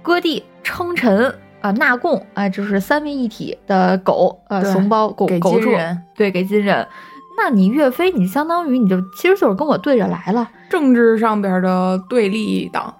[0.00, 6.88] 割地称臣啊，纳贡啊，就是三位一体的狗呃，怂包狗狗主人，对，给金人。
[7.36, 12.94] 那你岳飞，你相当于你就其实就是跟我对着来了，政治上边的对立党。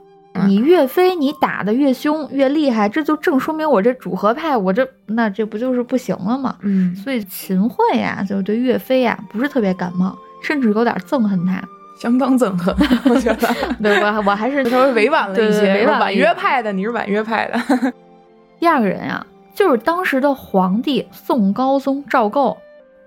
[0.46, 6.56] 你岳飞，你打的越凶越厉害，这就正说明我这主和派，我这那这不就是不行了吗？
[6.62, 11.62] 嗯，所以秦桧呀，就对岳飞呀不是特别感冒，甚至有点憎恨他，
[12.00, 12.74] 相当憎恨。
[13.08, 13.48] 我觉得，
[13.80, 17.92] 对我我还是稍微委婉了一些，委婉婉约派的，你是婉约派的。
[18.58, 22.56] 第二个人呀，就是当时的皇帝宋高宗赵构，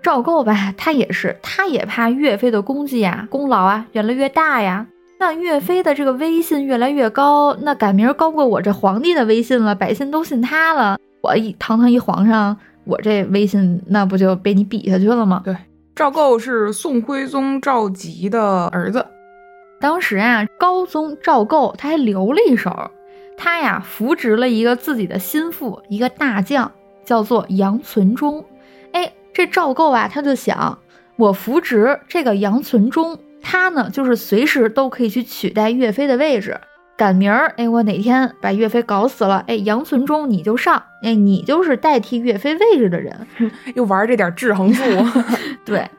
[0.02, 4.86] 赵构吧，他也是，他也怕岳飞的功绩啊、功劳啊越来越大呀。
[5.20, 10.96] 那岳飞的这个威信越来越高，那赶明儿高过我这皇帝的威信了，百姓都信他了。
[11.22, 15.42] 我一堂堂一皇上，我这威信那不就被你比下去了吗？
[15.44, 15.56] 对，
[15.96, 19.04] 赵构是宋徽宗赵佶的儿子。
[19.80, 22.92] 当时啊，高宗赵构他还留了一手，
[23.36, 26.70] 他呀扶植了一个自己的心腹，一个大将，
[27.04, 28.44] 叫做杨存忠。
[28.92, 30.78] 哎，这赵构啊，他就想，
[31.16, 33.18] 我扶植这个杨存忠。
[33.50, 36.60] 他呢，就是随时都可以去取代岳飞的位置。
[36.98, 43.26] 赶明儿，哎，我哪天把岳飞搞死了，哎，杨存忠你就上，哎，你就是代替岳飞位置的人。
[43.74, 44.82] 又玩这点制衡术。
[45.64, 45.90] 对，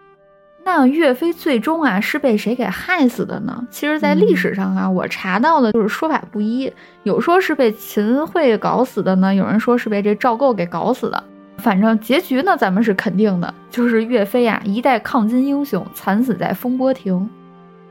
[0.64, 3.66] 那岳飞最终啊是被谁给害死的呢？
[3.72, 11.24] 其实，在历史上啊，我查到的就是说法不一，有说是被秦桧搞死的呢，有人说是被这赵构给搞死的。
[11.58, 17.28] 反正结局呢，咱们是肯定的，就是岳飞啊，一代抗金英雄，惨死在风波亭。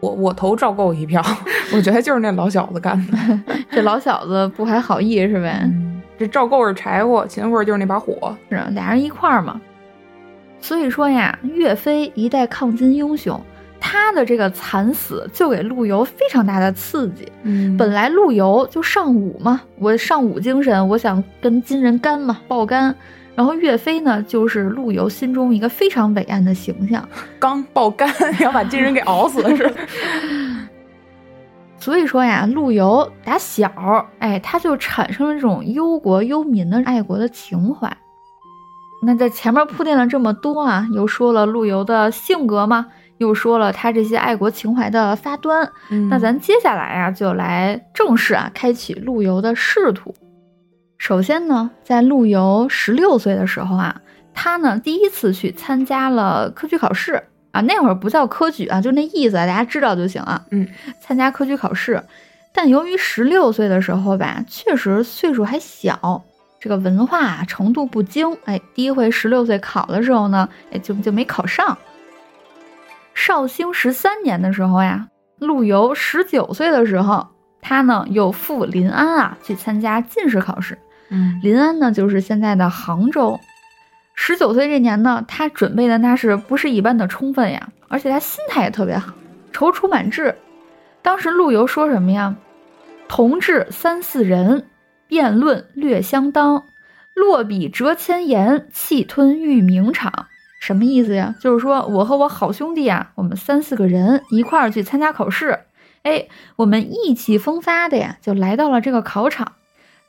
[0.00, 1.22] 我我投赵构一票，
[1.74, 3.18] 我觉得就是那老小子干的。
[3.70, 5.68] 这老小子不怀好意是呗？
[6.18, 9.60] 这赵构是柴火，秦桧就是那把火，是俩人一块儿嘛。
[10.60, 13.40] 所以说呀，岳飞一代抗金英雄，
[13.80, 17.30] 他的这个惨死就给陆游非常大的刺激。
[17.44, 22.94] 嗯，本来陆游就尚武嘛，我尚武精神，我想跟金人干嘛，爆肝。
[23.38, 29.72] 然后岳飞呢，就是陆游心中一个非常伟岸的形象， 刚爆肝要把金人给熬死是。
[31.78, 33.70] 所以说呀，陆游打小，
[34.18, 37.96] 哎，他就产生了这种忧国忧民的爱国的情怀。
[39.04, 42.86] 那在前面铺垫了这么多啊，又说了陆游的性格嘛，
[43.18, 45.70] 又说了他这些爱国情怀的发端。
[46.10, 50.12] 那咱接下来啊，就来正式啊，开启陆游的仕途。
[50.98, 54.00] 首先呢，在陆游十六岁的时候啊，
[54.34, 60.44] 他呢第一次去参加了科举考试啊，那会儿不叫科举啊，就那意思，大家知道就行啊。
[60.50, 60.68] 嗯，
[61.00, 62.02] 参加科举考试，
[62.52, 66.22] 但由于十六岁的时候吧，确实岁数还小。
[66.60, 71.78] 这个文化程度不精，哎，第一回十六岁考的时候呢，哎，就就没考上。
[73.14, 75.06] 绍兴十三年的时候呀，
[75.38, 77.24] 陆游十九岁的时候，
[77.62, 80.76] 他呢又赴临安啊去参加进士考试。
[81.10, 83.38] 嗯，临安呢就是现在的杭州。
[84.14, 89.12] 十九岁这年呢，他准备的那是不是一般的充分呀，而且他心态也特别好，
[89.52, 90.34] 踌躇满志。
[91.02, 92.36] 当时陆游说什么呀？
[93.08, 94.66] 同治三四人。
[95.06, 96.66] 辩论略相当，
[97.14, 100.26] 落笔折千言，气吞玉名场。
[100.60, 101.34] 什么意思呀？
[101.40, 105.60] 就是说我和我好兄弟啊，我们三四个人一块儿去参加考试。
[106.02, 109.52] 哎，我们意气风发的呀，就来到了这个考场。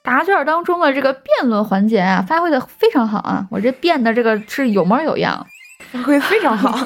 [0.04, 3.48] 答卷当中的这个辩论环节啊，发挥的非常好啊。
[3.52, 5.46] 我这辩的这个是有模有样，
[5.92, 6.78] 发挥非常好。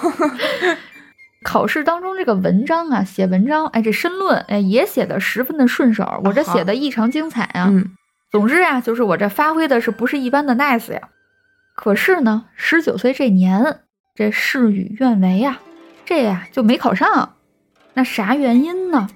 [1.43, 6.21] 考试当中这个文章啊，写文章，哎，这申论，哎，也写的十分的顺手。
[6.23, 7.67] 我这写的异常精彩啊。
[7.69, 7.91] 嗯。
[8.31, 11.09] 总之啊，就是我这发挥的是不是一般的 nice 呀？
[11.75, 13.81] 可是呢，十九岁这年，
[14.15, 15.59] 这事与愿违呀，
[16.05, 17.35] 这呀就没考上。
[17.93, 19.09] 那啥原因呢？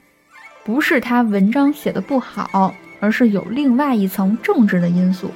[0.63, 5.31] 不是他文章写的不好，而是有另外一层政治的因素。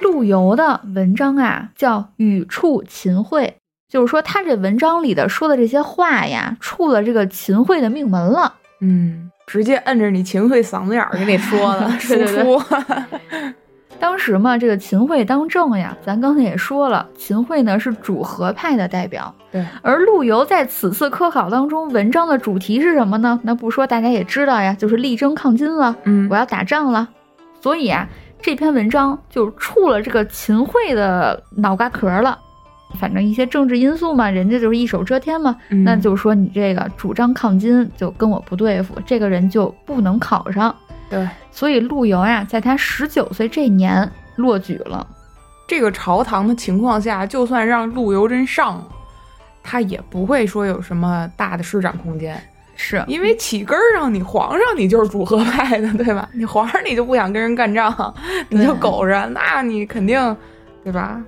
[0.00, 3.56] 陆游的文章啊，叫语触秦桧，
[3.88, 8.54] 就是说他这文章里的说的这些话呀，触了这个秦桧的命门了。
[8.80, 9.28] 嗯。
[9.44, 12.62] 直接摁着你秦桧嗓子眼儿给你说的 输出。
[14.02, 19.32] 当时嘛，这个秦桧当政呀，咱刚才也说了，秦桧呢是主和派的代表。
[19.52, 19.64] 对。
[19.80, 23.38] 而陆游在此次科考当中，文章的主题是什么呢？
[23.44, 25.94] 那不说大家也知道呀，就是力争抗金了。
[26.02, 27.08] 嗯，我要打仗了。
[27.60, 28.08] 所以啊，
[28.40, 32.36] 这篇文章就触了这个秦桧的脑瓜壳了。
[32.98, 40.74] 反正一些政治因素嘛，人家就是一手遮天嘛，那就说你这个主张抗金就跟我不对付，这个人就不能考上。
[41.12, 45.06] 对，所以陆游呀，在他十九岁这年落举了。
[45.68, 48.88] 这个朝堂的情况下，就算让陆游真上了，
[49.62, 52.42] 他也不会说有什么大的施展空间，
[52.76, 56.26] 是因为起根上你皇上你就是主和派的，对吧？
[56.32, 58.14] 你皇上你就不想跟人干仗，
[58.48, 60.36] 你就苟着，那你肯定，
[60.82, 61.22] 对吧？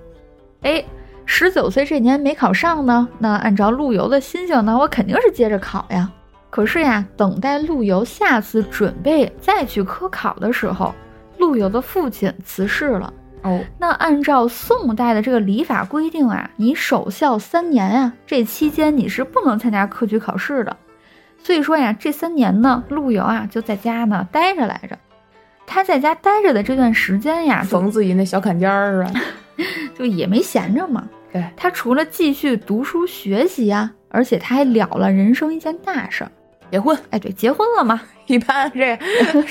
[0.62, 0.82] 哎。
[1.26, 6.10] 十九岁这年没考上呢，那按照陆游的心性那，我肯定是接着考呀。
[6.54, 10.94] 可是呀，等待陆游下次准备再去科考的时候，
[11.38, 13.12] 陆游的父亲辞世了。
[13.42, 20.76] 哦，那按照宋代的这个礼法规定啊，你守孝三年啊，这期间你是不能参加科举考试的。
[21.42, 24.96] 所以说呀，这三年呢，陆游啊就在家呢待着来着。
[25.66, 29.12] 他在家待着的这段时间呀，缝自己那小坎肩儿啊。
[29.98, 36.30] 就也没闲着嘛，对他除了继续读书学习啊，而且他还了了人生一件大事儿，
[36.70, 36.98] 结婚。
[37.10, 38.00] 哎，对，结婚了嘛。
[38.26, 38.98] 一般这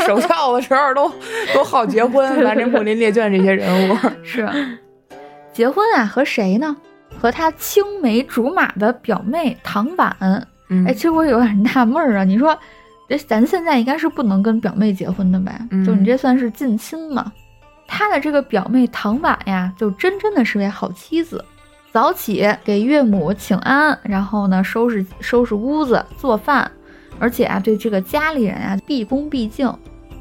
[0.06, 1.12] 守孝的时候都
[1.54, 4.50] 都好结婚，咱这木林列卷这些人物是
[5.52, 6.76] 结婚啊，和谁呢？
[7.20, 10.16] 和他青梅竹马的表妹唐婉。
[10.88, 12.58] 哎，其实我有点纳闷儿啊，你说，
[13.08, 15.56] 这咱现在应该是不能跟表妹结婚的呗？
[15.86, 17.32] 就你这算是近亲嘛？
[17.88, 21.46] 他的这个表妹唐婉呀，就真真的是位好妻子，
[21.92, 26.72] 早起给岳母请安，然后呢收拾收拾屋子做饭，
[27.24, 29.74] 而且啊对这个家里人啊毕恭毕敬。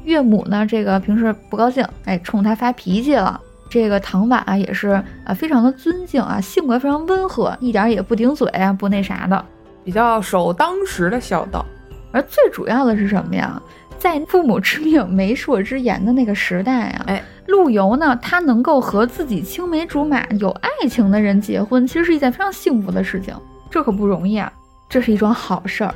[0.05, 3.39] 岳母呢这个平时不高兴，哎冲他发脾气了，
[3.69, 4.87] 这个唐婉啊也是
[5.25, 9.45] 啊非常的尊敬啊，性格非常温和，一点也不顶嘴啊不那啥的，
[9.83, 11.65] 比较守当时的孝道。
[12.13, 13.61] 而最主要的是什么呀？
[13.97, 23.33] 在父母之命、媒妁之言的那个时代啊，哎，陆游呢，他能够和自己青梅竹马、有爱情的人结婚，其实是一件非常幸福的事情，
[23.69, 24.51] 这可不容易啊，
[24.89, 25.95] 这是一桩好事儿。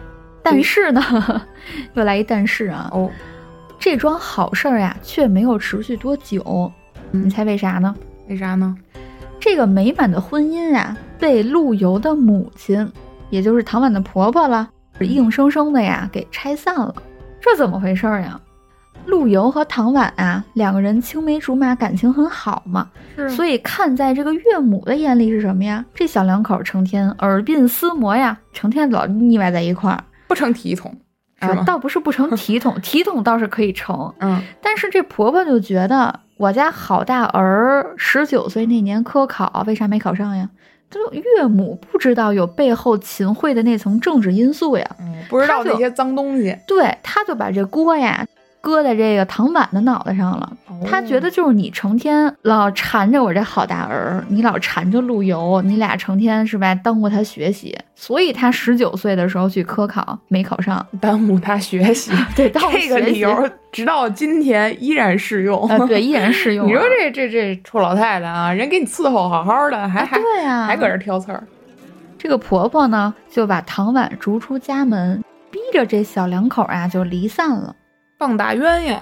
[0.51, 1.01] 但是呢，
[1.95, 3.09] 又来一但是啊，哦，
[3.77, 6.71] 这桩好事儿呀，却没有持续多久。
[7.11, 7.95] 你猜为啥呢？
[8.29, 8.75] 为啥呢？
[9.39, 12.91] 这个美满的婚姻啊，被陆游的母亲，
[13.29, 14.69] 也就是唐婉的婆婆了，
[14.99, 16.93] 硬生生的呀给拆散了。
[17.39, 18.39] 这怎么回事呀？
[19.05, 22.89] 陆游和唐婉啊，两个人青梅竹马，感情很好嘛，
[23.29, 25.85] 所以看在这个岳母的眼里是什么呀？
[25.93, 30.95] 这小两口成天耳鬓厮磨呀，成天老腻歪在一块儿，不成体统，
[31.41, 31.63] 是吗？
[31.65, 40.49] 倒不是不成体统， 体统倒是可以成，嗯，但是这婆婆就觉得我家好大儿十九岁那年科考，为啥没考上呀？
[40.89, 48.25] 就岳母不知道有背后秦桧的那层政治因素呀，嗯，不知道那些脏东西，对，他就把这锅呀。
[48.67, 50.51] 搁在这个唐婉的脑袋上了，
[50.85, 62.11] 他觉得就是你成天老缠着我这好大儿，你老缠着陆游，你俩成天是吧耽误他学习，所以他十九岁的时候去科考没考上，耽误他学习。
[62.35, 65.65] 对， 这个理由直到今天依然适用。
[65.87, 66.67] 对，依然适 用。
[66.67, 71.41] 你说这这这臭老太太啊，人给你伺候好好的，还还对呀，还搁这挑刺儿。
[72.17, 77.73] 这个婆婆呢，就把唐婉逐出家门，逼着这小两口啊就离散了。
[78.17, 78.99] 放大鸳鸯，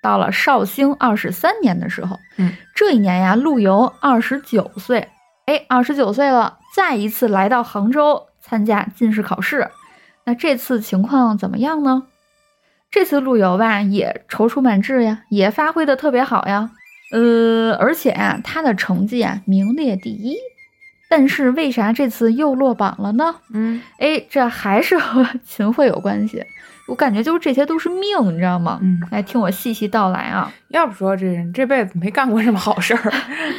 [0.00, 5.08] 到了绍兴二十三年的时候，嗯，这一年呀，陆游二十九岁，
[5.46, 9.70] 哎，二十九岁了，再一次来到杭州参加进士考试。
[10.24, 12.04] 那这次情况怎么样呢？
[12.90, 16.70] 这次陆游吧也踌躇满志呀，也发挥的特别好呀，
[17.12, 20.36] 呃，而且啊，他的成绩啊名列第一。
[21.08, 23.34] 但是为啥这次又落榜了呢？
[23.52, 26.44] 嗯，哎，这还是和 秦桧有关系。
[26.92, 28.78] 我感觉就是这些都是命，你知道吗？
[28.82, 30.52] 嗯，来听我细细道来啊。
[30.68, 33.10] 要不说这人这辈子没干过什么好事儿。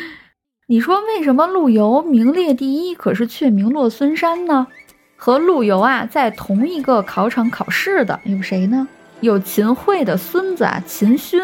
[0.69, 4.67] 你说为什么陆游名列第一，可是却名落孙山呢？
[5.17, 8.88] 和陆游啊在同一个考场考试的有谁呢？
[9.21, 11.41] 有秦桧的孙子啊，秦勋。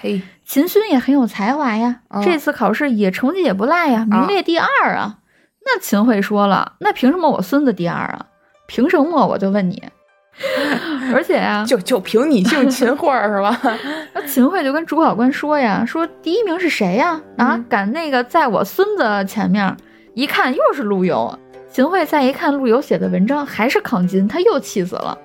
[0.00, 5.18] 嘿，秦勋也很有才华呀，这次考试也成绩也不赖呀，名列第二啊。
[5.66, 8.24] 那秦桧说了，那凭什么我孙子第二啊？
[8.66, 9.26] 凭什么？
[9.26, 9.82] 我就问你。
[11.14, 13.58] 而且呀，就就凭你姓 秦桧是吧？
[14.12, 17.20] 那秦桧就跟主考官说呀，说第一名是谁呀？
[17.38, 19.74] 啊，敢那个在我孙子前面，
[20.14, 21.38] 一看又是陆游。
[21.70, 25.16] 秦桧再一看陆游写的文章还是抗金，他又气死了。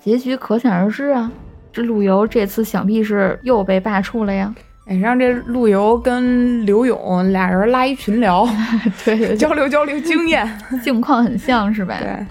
[0.00, 1.30] 结局可想而知啊，
[1.72, 4.54] 这陆游这次想必是又被罢黜了呀。
[4.86, 8.48] 哎，让这陆游跟刘勇俩人拉一群聊，
[9.04, 10.48] 对，交流交流经验，
[10.82, 11.96] 境况很像是吧？
[12.00, 12.26] 对。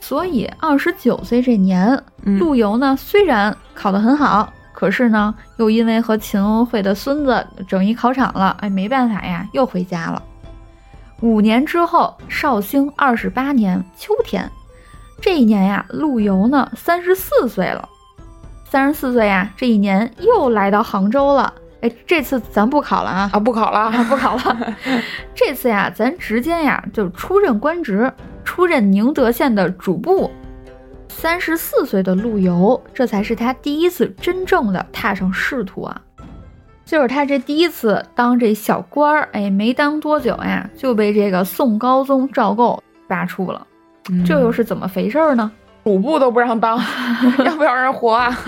[0.00, 10.22] 所以二十九岁这年，陆游呢虽然考得很好，可是呢又因为和秦桧的孙子整一考场了，哎，没办法呀，又回家了。
[11.20, 14.50] 五年之后，绍兴二十八年秋天，
[15.20, 17.88] 这一年呀，陆游呢三十四岁了。
[18.64, 21.52] 三十四岁呀，这一年又来到杭州了。
[21.82, 23.30] 哎，这次咱不考了啊！
[23.32, 24.74] 啊，不考了，不考了。
[25.34, 28.12] 这次呀，咱直接呀就出任官职，
[28.44, 30.30] 出任宁德县的主簿。
[31.08, 36.00] 三十四岁的陆游，这才是他第一次真正的踏上仕途啊！
[36.84, 43.66] 就是他这第一次当这小官儿，哎，没当多久呀，就被这个宋高宗赵构罢黜了。
[44.24, 45.50] 这又是怎么回事呢？
[45.84, 46.78] 主簿都不让当，
[47.44, 48.38] 要不要人活啊？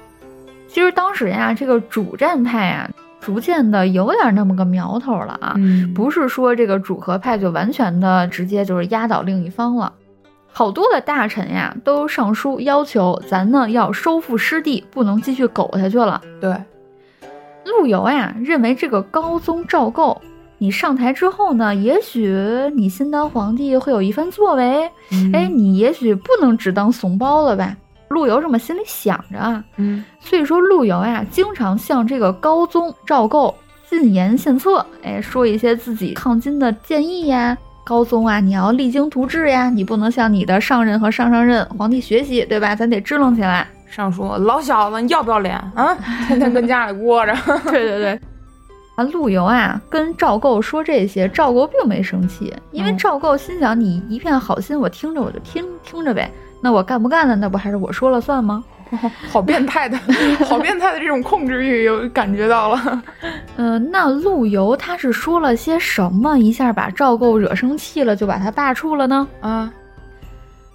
[0.66, 2.90] 其实当时呀，这个主战派啊，
[3.24, 5.56] 逐渐的有点那么个苗头了啊，
[5.94, 9.90] 不是说这个主和派就完全的直接就是压倒另一方了。
[10.52, 16.20] 好多的大臣呀，都上书要求咱呢要收复失地，不能继续苟下去了。
[16.38, 16.54] 对，
[17.64, 20.20] 陆游呀认为这个高宗赵构，
[20.58, 22.30] 你上台之后呢，也许
[22.76, 24.90] 你新当皇帝会有一番作为，
[25.32, 27.74] 哎，你也许不能只当怂包了吧。
[28.08, 33.54] 陆游这么心里想着啊，嗯，所以说陆游呀，经常向这个高宗赵构
[33.88, 37.56] 进言献策，哎，说一些自己抗金的建议呀。
[37.86, 42.74] 高宗啊，你要励精图治呀，你不能向你的上任和上上任皇帝学习，对吧？
[42.74, 43.68] 咱得支棱起来。
[43.86, 45.94] 上书，老小子，你要不要脸啊？
[46.26, 47.34] 天天跟家里窝着。
[47.70, 48.20] 对对对，
[48.96, 56.30] 啊，陆游啊，跟赵构说这些，赵构并没生气，因为赵构心想，你一片好心，我听着我就听听着呗。
[56.64, 58.64] 那我干不干的，那不还是我说了算吗？
[59.30, 59.98] 好变态的，
[60.48, 63.02] 好变态的这种控制欲，有感觉到了。
[63.56, 69.28] 嗯，那陆游他是说了些什么，一下把赵构惹生气了，就把他罢黜了呢？
[69.42, 69.70] 啊，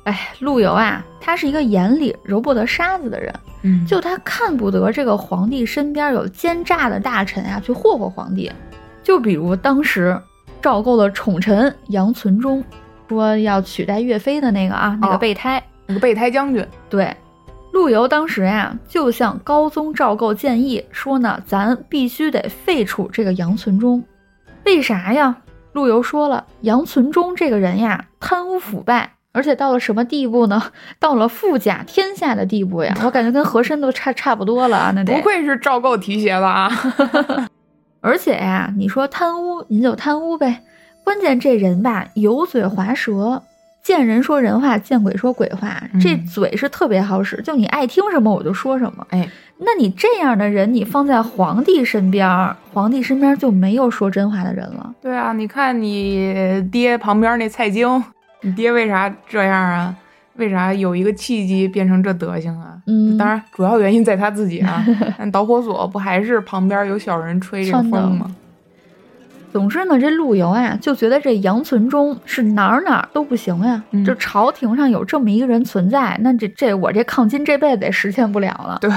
[0.04, 3.34] 哎，陆游啊，他是一个眼里揉不得沙子的人，
[3.64, 8.52] 嗯，就他看不得这个皇帝身边有奸诈的大臣啊，去霍霍皇帝。
[9.02, 10.16] 就比如当时
[10.62, 12.64] 赵构的宠臣杨存忠
[13.08, 16.66] 说要取代岳飞的那个啊，那个备胎，那个备胎将军。
[16.88, 17.14] 对，
[17.74, 24.02] 陆游当时呀就向高宗赵构建议说呢，咱必须得废除这个杨存忠。
[24.66, 25.36] 为啥呀？
[25.74, 29.14] 陆游说了，杨存忠这个人呀，贪污腐败。
[29.32, 30.72] 而且到了什么地步呢？
[31.00, 32.96] 到了富甲天下的地步呀！
[33.04, 34.92] 我感觉跟和珅都差差不多了啊！
[34.96, 36.70] 那得不愧是赵构提携的啊！
[38.02, 40.64] 而且呀，你说贪污，您就贪污呗。
[41.04, 43.44] 关键这人吧，油嘴滑舌，
[43.82, 49.06] 见人说人话，见鬼说鬼话，这嘴是特别好使，就你爱听什么我就说什么。
[49.10, 49.28] 哎，
[49.60, 52.28] 那你这样的人，你放在皇帝身边，
[52.74, 54.94] 皇帝身边就没有说真话的人了。
[55.02, 58.04] 对啊，你看你爹旁边那蔡京。
[58.42, 59.96] 你爹为啥这样啊？
[60.38, 62.78] 为啥有一个契机变成这德行啊？
[62.88, 64.86] 嗯，当然主要原因在他自己啊。
[65.20, 68.34] 但导火索不还是旁边有小人吹这个风吗？
[69.52, 73.84] 总之呢，这陆游啊就觉得这杨存忠是哪儿哪儿都不行呀。
[74.06, 78.78] 就朝廷上有这么一个人存在，那这这我这抗金这辈子也实现不了了。
[78.82, 78.90] 对，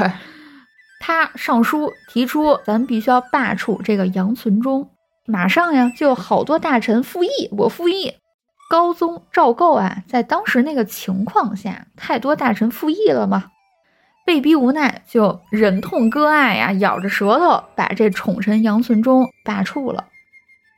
[1.01, 4.89] 他上书提出，咱必须要罢黜这个杨存忠。
[5.27, 8.15] 马上呀，就有好多大臣复议，我复议。
[8.69, 13.45] 高宗赵构啊，在当时那个情况下，太多大臣复议了嘛，
[14.25, 20.07] 被逼无奈，就忍痛割爱呀，咬着舌头把这宠臣杨存忠罢黜了，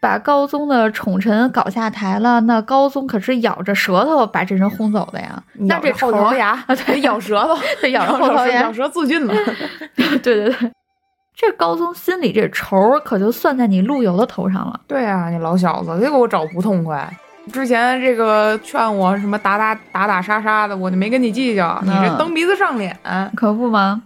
[0.04, 2.38] 把高宗的宠臣搞下台了。
[2.42, 9.34] 那高宗可是咬着舌头把这人轰走的呀，那这后槽牙啊，对，咬舌头，对，咬着后槽牙，咬舌自尽了。
[9.96, 10.72] 对对对，
[11.34, 14.78] 这高宗心里这仇可就算在你陆游的头上了。
[14.86, 17.10] 对啊，你老小子别给我找不痛快。
[17.50, 21.80] 之前这个劝我什么打打打打杀杀的，我就没跟你计较。
[21.82, 22.94] 你这蹬鼻子上脸，
[23.34, 24.02] 可不吗？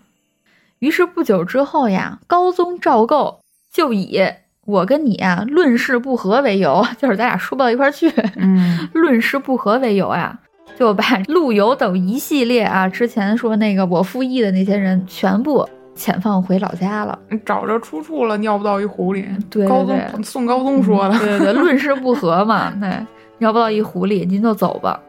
[0.79, 3.41] 于是不久之后呀，高宗赵构
[3.73, 4.23] 就以
[4.69, 8.07] 我跟你啊论事不和为由， 就是咱俩说不到一块儿去，
[8.37, 10.39] 嗯，论事不和为由啊，
[10.79, 15.67] 就把陆游等一系列啊之前说那个我复议的那些人全部
[15.97, 17.19] 遣放回老家了。
[17.47, 19.27] 找着出处了，尿不到一壶里。
[19.49, 22.91] 对，高宗宋高宗说的，对对对，论事不和嘛， 对。
[23.39, 25.01] 尿不到一壶里，您就走吧。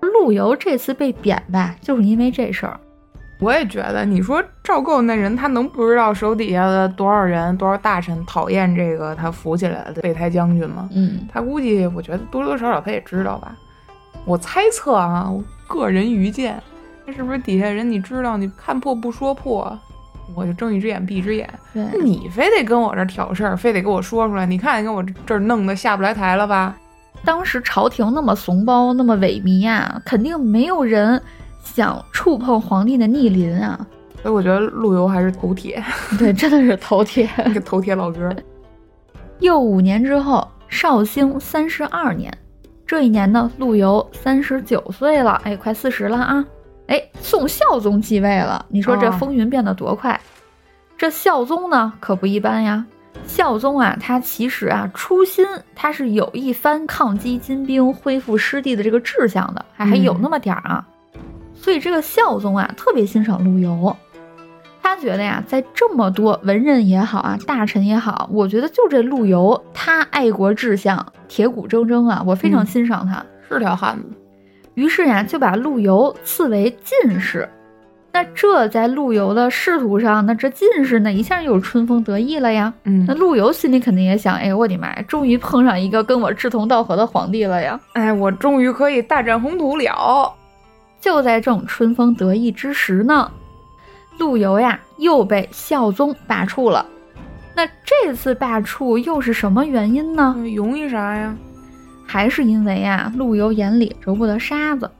[0.00, 2.78] 陆游这次被贬吧，就是因为这事儿。
[3.38, 10.88] 我也觉得，你说赵构那人，他能不知道手底下的多少人、多少大臣讨厌这个他扶起来的备胎将军吗？
[10.94, 13.54] 嗯，他估计，我觉得多多少少他也知道吧。
[14.24, 16.60] 我猜测啊，我个人愚见，
[17.04, 19.78] 那是不是底下人你知道，你看破不说破，
[20.34, 21.48] 我就睁一只眼闭一只眼。
[21.74, 24.46] 对，你非得跟我这挑事儿，非得给我说出来。
[24.46, 26.74] 你看，给我这儿弄得下不来台了吧？
[27.24, 31.20] 当时朝廷那么怂包，那么萎靡啊，肯定没有人
[31.76, 33.86] 想触碰皇帝的逆鳞啊。
[34.22, 35.84] 所以我觉得陆游还是头铁，
[36.18, 38.34] 对，真的是头铁， 一个头铁老哥。
[39.40, 42.32] 又五年之后，绍兴三十二年，
[42.86, 46.42] 这一年呢，陆游三十九岁了，哎，快四十了啊！
[46.86, 50.18] 哎，宋孝宗继位了，你说这风云变得多快？
[50.96, 52.86] 这孝宗呢，可不一般呀。
[53.26, 60.86] 孝宗啊，他其实啊，初心他是有一番抗击金兵、恢复失地的这个志向的，还还有那么点儿啊。
[61.66, 63.96] 所以这个孝宗啊，特别欣赏陆游，
[64.80, 74.04] 他觉得呀，在这么多文人也好啊，大臣也好，我觉得就这陆游，他爱国志向铁骨铮铮啊，我非常欣赏他，是条汉子。
[74.74, 77.48] 于是呀，就把陆游赐为进士。
[78.12, 82.72] 那这在陆游的仕途上，那这进士呢一下又春风得意了呀。
[82.84, 87.80] 嗯，那陆游心里肯定也想，哎，我的妈呀，终于碰上一个跟我志同道合的皇帝了呀！
[87.94, 90.32] 哎，我终于可以大展宏图了。
[91.06, 93.30] 就在这种春风得意之时呢，
[94.18, 96.84] 陆游呀又被孝宗罢黜了。
[97.54, 100.34] 那这次罢黜又是什么原因呢？
[100.56, 101.32] 容易啥呀？
[102.04, 104.90] 还是因为呀，陆游眼里揉不得沙子。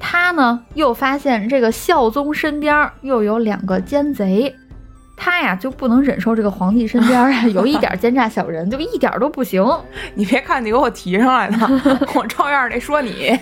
[0.00, 4.52] 他呢，又发现这个孝宗身边又有两个奸贼，
[5.24, 9.64] 他呀就不能忍受这个皇帝身边啊 有一点奸诈小人，就一点都不行。
[10.16, 11.56] 你别看你给我提上来的，
[12.12, 13.38] 我照样得说你。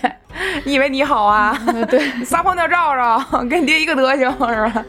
[0.63, 1.57] 你以为你好啊？
[1.89, 4.85] 对，撒泡尿照照，跟你爹一个德行是吧？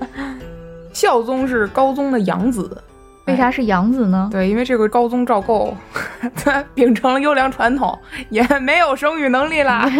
[0.92, 2.76] 孝宗是高宗的养子，
[3.24, 4.28] 为啥是养子呢？
[4.30, 5.74] 对，因为这个高宗赵构，
[6.36, 9.90] 他秉承了优良传统，也没有生育能力了。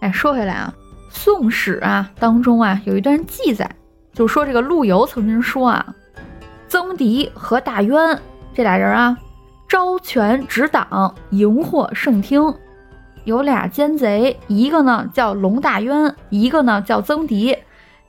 [0.00, 0.72] 哎，说回来啊，
[1.14, 3.70] 《宋史》啊当中啊有一段记载，
[4.18, 5.94] 就说这个陆游曾经说啊，
[6.66, 8.18] 曾迪和大渊
[8.52, 9.16] 这俩人啊，
[9.68, 12.52] 招权执党，荧惑圣听，
[13.22, 17.56] 有俩奸贼，一个呢叫龙大渊，一个呢叫曾迪。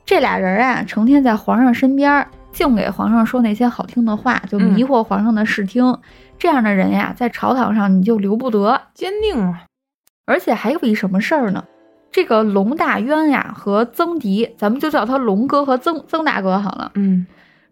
[0.04, 5.96] 这俩人啊，成天在皇上身边，净给皇上说那些好听的话，就迷惑皇上的视听。
[6.40, 9.66] 这样的人呀，在朝堂上你就留不得，坚定啊！
[10.26, 11.64] 而且还有一什么事儿呢？
[12.12, 16.92] 这个龙大渊呀和曾迪，咱们就叫他龙哥和曾曾大哥好了。
[16.96, 17.28] 嗯，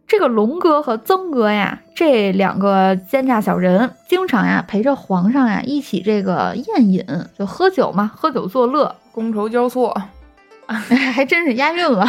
[0.08, 7.04] 这个龙哥和曾哥呀，这两个奸诈小人，经常呀陪着皇上呀一起这个宴饮，
[7.38, 9.96] 就喝酒嘛，喝酒作乐，觥筹交错，
[10.68, 12.08] 还真是押韵了。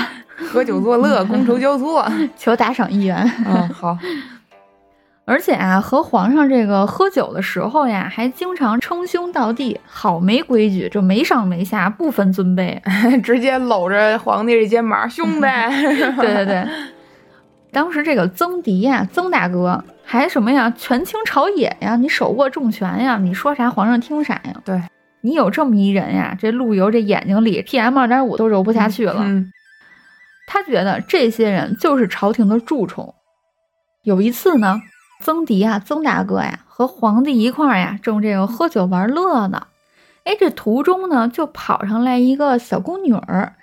[0.53, 2.07] 喝酒作乐，觥筹交错，
[2.37, 3.29] 求打赏一元。
[3.47, 3.97] 嗯，好。
[5.29, 12.81] 而且啊，和皇上这个喝酒的时候呀，还经常称兄道弟，好没规矩，就没上没下，不分尊卑，
[13.21, 15.41] 直接搂着皇帝这肩膀，兄弟。
[16.17, 16.67] 对对对，
[17.71, 24.55] 当时这个曾迪呀，曾大哥还什么呀，权倾朝野呀，你手握重权呀，你说啥皇上听啥呀？
[24.65, 24.81] 对
[25.21, 29.17] 你有这么一人呀，这陆游这眼睛里 PM 二点五都揉不下去了。
[29.19, 29.53] 嗯，
[30.47, 33.15] 他觉得这些人就是朝廷的蛀虫。
[34.05, 34.81] 有一次呢。
[35.21, 39.67] 曾迪啊，曾大哥呀，和皇帝一块儿呀，正这个喝酒玩乐呢。
[40.25, 43.55] 哎，这途中呢，就跑上来一个小宫女儿。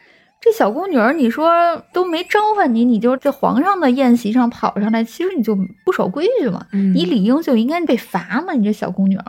[0.41, 6.66] 这小宫女儿，你说都没招唤你，你就在皇上的宴席上跑上来，其实你就不守规矩嘛。
[6.72, 8.53] 你理应就应该被罚嘛。
[8.53, 9.24] 你这小宫女儿，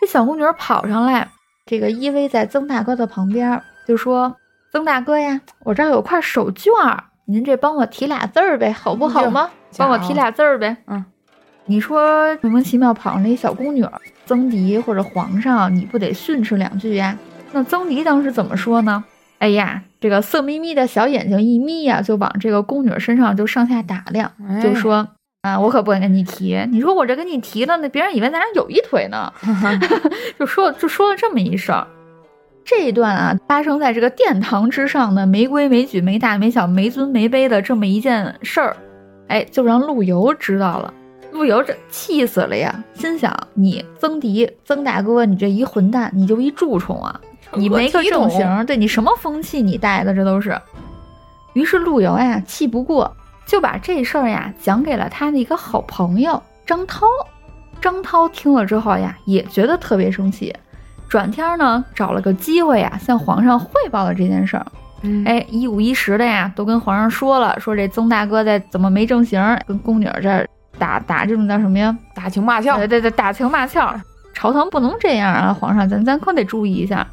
[0.00, 1.28] 这小宫女儿跑上来，
[1.66, 4.36] 这个依偎在曾大哥的旁边，就说
[4.70, 9.50] ：“曾大哥呀，我这儿有块手绢，您这帮我提俩字儿呗，好不好吗？
[9.76, 11.04] 帮我提俩字儿呗。”嗯。
[11.66, 13.92] 你说莫名其妙跑上来一小宫女儿，
[14.26, 17.16] 曾迪或者皇上，你不得训斥两句呀？
[17.52, 19.02] 那曾迪当时怎么说呢？
[19.38, 24.30] 哎呀，这个色眯眯的小眼睛一眯呀，就往这个宫女身上就上下打量，
[24.62, 25.06] 就说
[25.42, 26.58] 啊，我可不敢跟你提。
[26.70, 29.32] 你说我这跟你提了，那别人以为咱俩有一腿呢。
[30.38, 31.86] 就说就说了这么一声。
[32.64, 38.76] 这一段啊，发生在这个殿堂之上的没规没矩、没大没小、没尊没卑的这么一件事儿，
[39.28, 40.92] 哎，就让陆游知道了。
[41.34, 47.20] 陆游这气死了呀，心想你曾迪曾大哥，你这一混蛋，你就一蛀虫啊！
[47.54, 50.56] 你没个正形，对你什么风气你带的这都是。
[51.54, 53.12] 于是陆游呀气不过，
[53.46, 57.04] 就把这事儿呀讲给了他的一个好朋友张涛。
[57.80, 60.54] 张涛听了之后呀，也觉得特别生气，
[61.08, 64.64] 转天呢找了个机会呀向皇上汇报了这件事儿。
[65.26, 70.48] 哎，一五一十的呀都跟皇上说了，说这曾大哥在怎么没正形，跟宫女这儿。
[70.78, 71.96] 打打这种叫什么呀？
[72.14, 72.76] 打情骂俏。
[72.76, 73.94] 对对对，打情骂俏，
[74.32, 75.52] 朝堂不能这样啊！
[75.52, 77.06] 皇上，咱咱可得注意一下。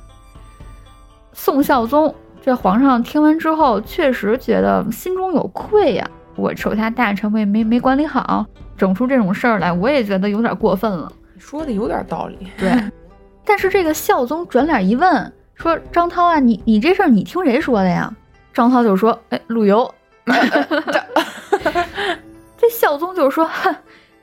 [1.34, 6.08] 宋孝宗这皇上听完之后，确实觉得心中有愧呀。
[6.36, 8.46] 我手下大臣没没没管理好，
[8.78, 11.12] 整出这种事儿来，我也觉得有点过分了。
[11.38, 12.48] 说的有点道理。
[12.58, 12.72] 对，
[13.46, 18.12] 但是这个孝宗转脸一问，说张涛啊，你你这事儿你听谁说的呀？
[18.54, 19.94] 张涛就说，哎，陆游。
[22.62, 23.76] 这孝宗就说：“哼，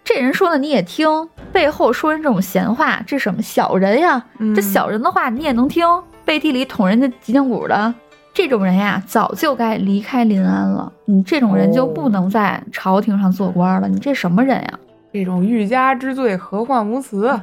[0.05, 4.25] 这人说的你也听，背后说人这种闲话，这什么小人呀？
[4.55, 5.85] 这小人的话你也能听，
[6.25, 7.93] 背地里捅人家脊梁骨的
[8.33, 10.93] 这种人呀，早就该离开临安了。
[11.05, 13.89] 你这种人就不能在朝廷上做官了。
[13.89, 14.79] 你这什么人呀？
[15.13, 17.41] 这种欲加之罪，何患无辞？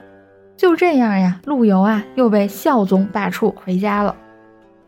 [0.55, 4.15] 就这样呀，陆游啊又被孝宗罢黜回家了。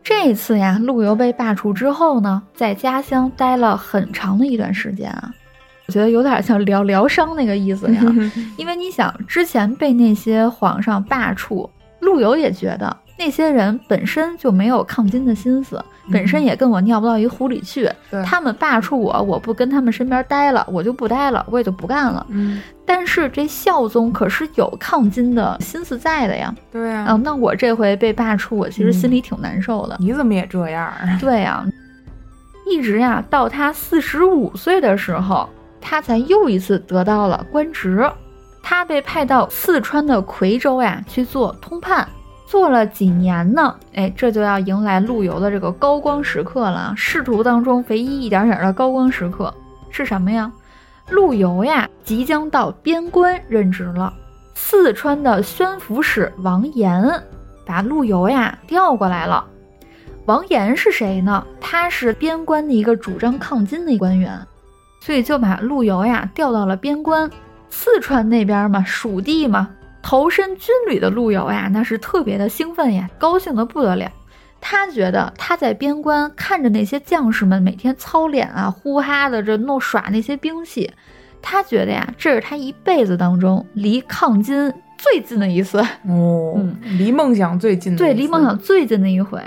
[0.02, 5.30] 这次呀，陆游被罢黜之后呢，在家乡待了很长的一段时间啊。”
[5.88, 8.02] 我觉得有点像疗疗伤那个意思呀，
[8.58, 11.66] 因为你想之前被那些皇上罢黜，
[12.00, 15.82] 陆游也觉得那些人本身就没有抗金的心思，
[16.12, 17.90] 本身也跟我尿不到一壶里去。
[18.22, 22.26] 他们罢黜我，我不跟他们身边待了，我就不待了，我也就不干了。
[22.28, 26.54] 嗯，但是这孝宗可是有抗金的心思在的呀。
[26.70, 29.96] 对呀，嗯，那我这回被罢黜，我其实心里挺难受的。
[29.98, 30.92] 你怎么也这样？
[31.18, 31.66] 对呀，
[32.70, 35.48] 一直呀到他四十五岁的时候。
[35.80, 38.10] 他才又一次得到了官职，
[38.62, 42.06] 他被派到四川的夔州呀去做通判，
[42.46, 43.74] 做了几年呢？
[43.94, 46.92] 哎，这就要迎来陆游的这个高光时刻了。
[46.96, 49.52] 仕途当中唯一一点点的高光时刻
[49.90, 50.50] 是什么呀？
[51.10, 54.12] 陆游呀即将到边关任职了。
[54.54, 57.02] 四川的宣抚使王延
[57.64, 59.46] 把陆游呀调过来了。
[60.26, 61.46] 王延是谁呢？
[61.60, 64.38] 他是边关的一个主张抗金的官员。
[65.00, 67.30] 所以就把陆游呀调到了边关，
[67.70, 69.68] 四川那边嘛，蜀地嘛，
[70.02, 74.10] 投身军旅的陆游呀，那是特别的兴奋呀，高兴的不得了。
[74.60, 80.90] 他觉得他在边关看着那些将士们每天操练啊，呼哈的这弄耍那些兵器，
[81.40, 85.78] 他觉得呀，这是他一辈子当中离抗金最近的一次
[86.08, 86.60] 哦，
[86.98, 89.40] 离梦想最近的对，离梦想最近的一回。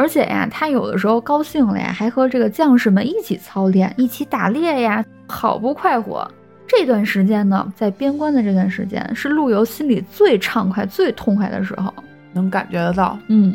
[0.00, 6.26] 而且呀，他有的时候高兴了呀，还和这个将士们一起操练，一起打猎呀，好不快活。
[6.66, 11.92] 这段时间呢，在边关的这段时间，是陆游心里最畅快、最痛快的时候，
[12.32, 13.18] 能感觉得到。
[13.26, 13.54] 嗯，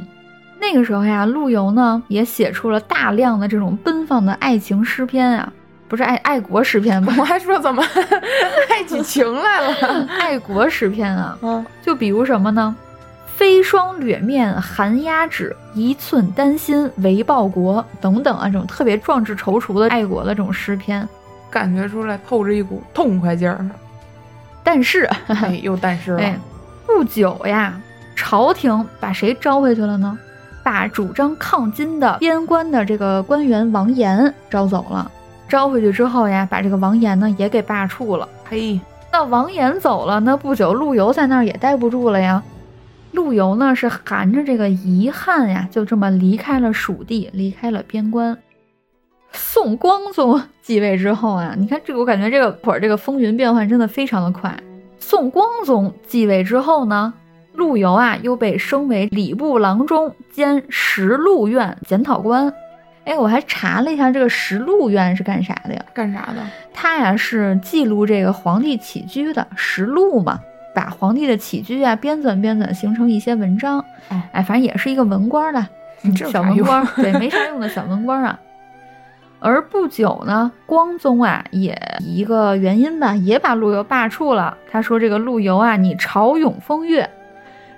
[0.62, 5.52] 那个时候呀，陆游呢也写出了大量的这种奔放的爱情诗篇啊，
[5.88, 7.12] 不是爱爱国诗篇吧？
[7.18, 7.84] 我还说怎么
[8.70, 10.08] 爱起情来了？
[10.22, 12.76] 爱国诗篇啊，嗯，就比如什么呢？
[13.36, 21.08] 飞霜掠面寒鸦指，一寸丹心为报国等等啊，这种特别壮志踌躇的爱国的这种诗篇。
[21.50, 23.66] 感觉出来透着一股痛快劲儿，
[24.64, 26.34] 但是， 哎，又但是了。
[26.88, 27.78] 不久呀，
[28.16, 30.18] 朝廷把谁招回去了呢？
[30.64, 35.12] 把主张抗金的边关的这个官员王延招走了。
[35.50, 38.28] 招回去之后呀，把这个王延呢也给罢黜了。
[38.46, 38.80] 嘿，
[39.12, 42.42] 那王延走了，那不久陆游在那儿也待不住了呀。
[43.16, 48.38] 陆游呢是含着这个遗憾呀，就这么离开了蜀地，离开了边关。
[49.32, 54.56] 宋光宗继位之后啊，你看这个，我感觉这个会儿这个风云变幻真的非常的快。
[55.00, 57.14] 宋光宗继位之后呢，
[57.54, 62.54] 陆游啊又被升为礼部郎中兼实录院检讨官。
[63.04, 65.86] 哎，我还查了一下，这个实录院是干啥的呀？
[65.94, 66.42] 干啥的？
[66.74, 70.40] 他呀是记录这个皇帝起居的实录嘛，
[70.76, 73.84] 把皇帝的起居啊编纂编纂，形成一些文章。
[74.10, 75.66] 哎，反正也是一个文官的
[76.32, 78.38] 小文官，对， 没啥用的小文官啊。
[79.40, 84.58] 而不久呢，光宗啊也以一个原因吧，也把陆游罢黜了。
[84.72, 87.08] 他说：“这个陆游啊，你潮涌风月，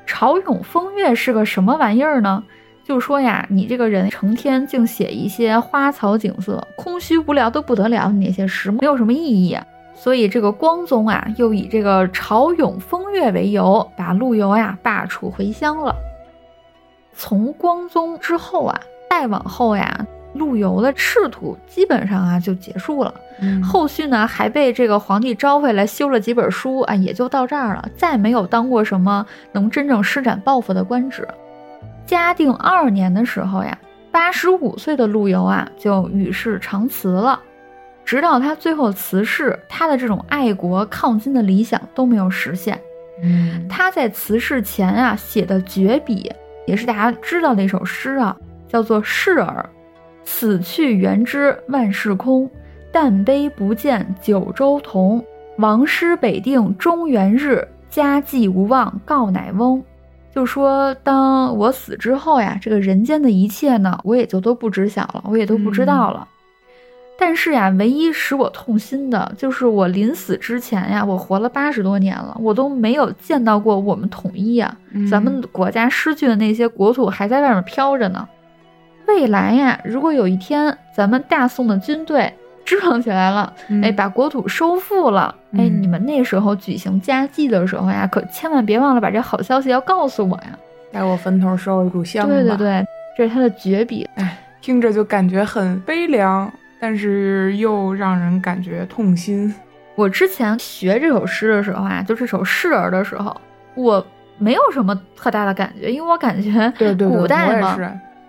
[0.06, 2.44] 潮涌风月是个什么玩意儿呢？
[2.86, 9.66] 就说呀，你这个人成天净写一些花草景色，空虚无聊的不得了，那些诗没有什么意义啊。
[9.98, 15.94] 所以这个光宗啊，又以这个潮涌风月为由，把陆游呀罢黜回乡了。
[17.14, 18.80] 从光宗之后啊，
[19.10, 23.12] 再往后呀。”陆游的仕途基本上啊就结束了，
[23.64, 31.28] 后续呢还被这个皇帝招回来修了几本书啊，也就到这儿了，再没有当过什么能真正施展抱负的官职。
[32.06, 33.76] 嘉定二年的时候呀，
[34.12, 37.40] 八十五岁的陆游啊就与世长辞了。
[38.08, 42.80] 直到他最后辞世，他的这种爱国抗金的理想都没有实现。
[43.22, 46.32] 嗯，他在辞世前啊写的绝笔，
[46.66, 48.34] 也是大家知道的一首诗啊，
[48.66, 49.70] 叫做《示儿》。
[50.24, 52.50] 死去元知万事空，
[52.94, 55.22] 但悲不见九州同。
[55.58, 59.84] 王师北定中原日，家祭无忘告乃翁。
[60.34, 66.26] 就说当我死之后呀，这个人间的一切呢，我也就都不知晓了，我也都不知道了。
[67.20, 74.78] 但是呀，唯一使我痛心的就是我临死之前呀，我活了八十多年了，我都没有见到过我们统一呀，
[75.10, 78.28] 咱们国家失去的那些国土还在外面飘着呢。
[79.08, 82.32] 未来呀，如果有一天咱们大宋的军队
[82.64, 83.52] 支棱起来了，
[83.82, 90.60] 哎，把国土收复了，哎，你们那时候举行家祭的时候呀，可千万别忘了把这好消息要告诉我呀，
[90.92, 92.28] 在我坟头烧一炷香。
[92.28, 92.86] 对对对，
[93.18, 99.54] 这是他的绝笔，哎，听着就感觉很悲凉，但是又让人感觉痛心。
[99.96, 103.36] 我之前学这首诗的时候啊，就这首示儿的时候，
[103.76, 104.06] 我
[104.38, 107.76] 没有什么特大的感觉，因为我感觉对对，古代嘛。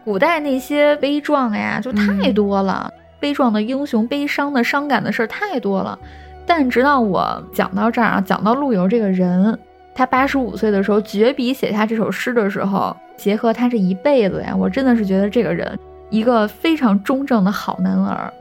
[0.04, 2.90] 古代那些悲壮呀，就太多了，
[3.20, 5.98] 悲壮的英雄、悲伤的、伤感的事儿太多了。
[6.46, 9.58] 但直到我讲到这儿啊，讲到陆游这个人，
[9.94, 15.78] 他八十五岁的时候绝笔写下这首诗的时候，结合他这一辈子呀，我真的是觉得这个人
[16.10, 18.32] 一个非常中正的好男儿。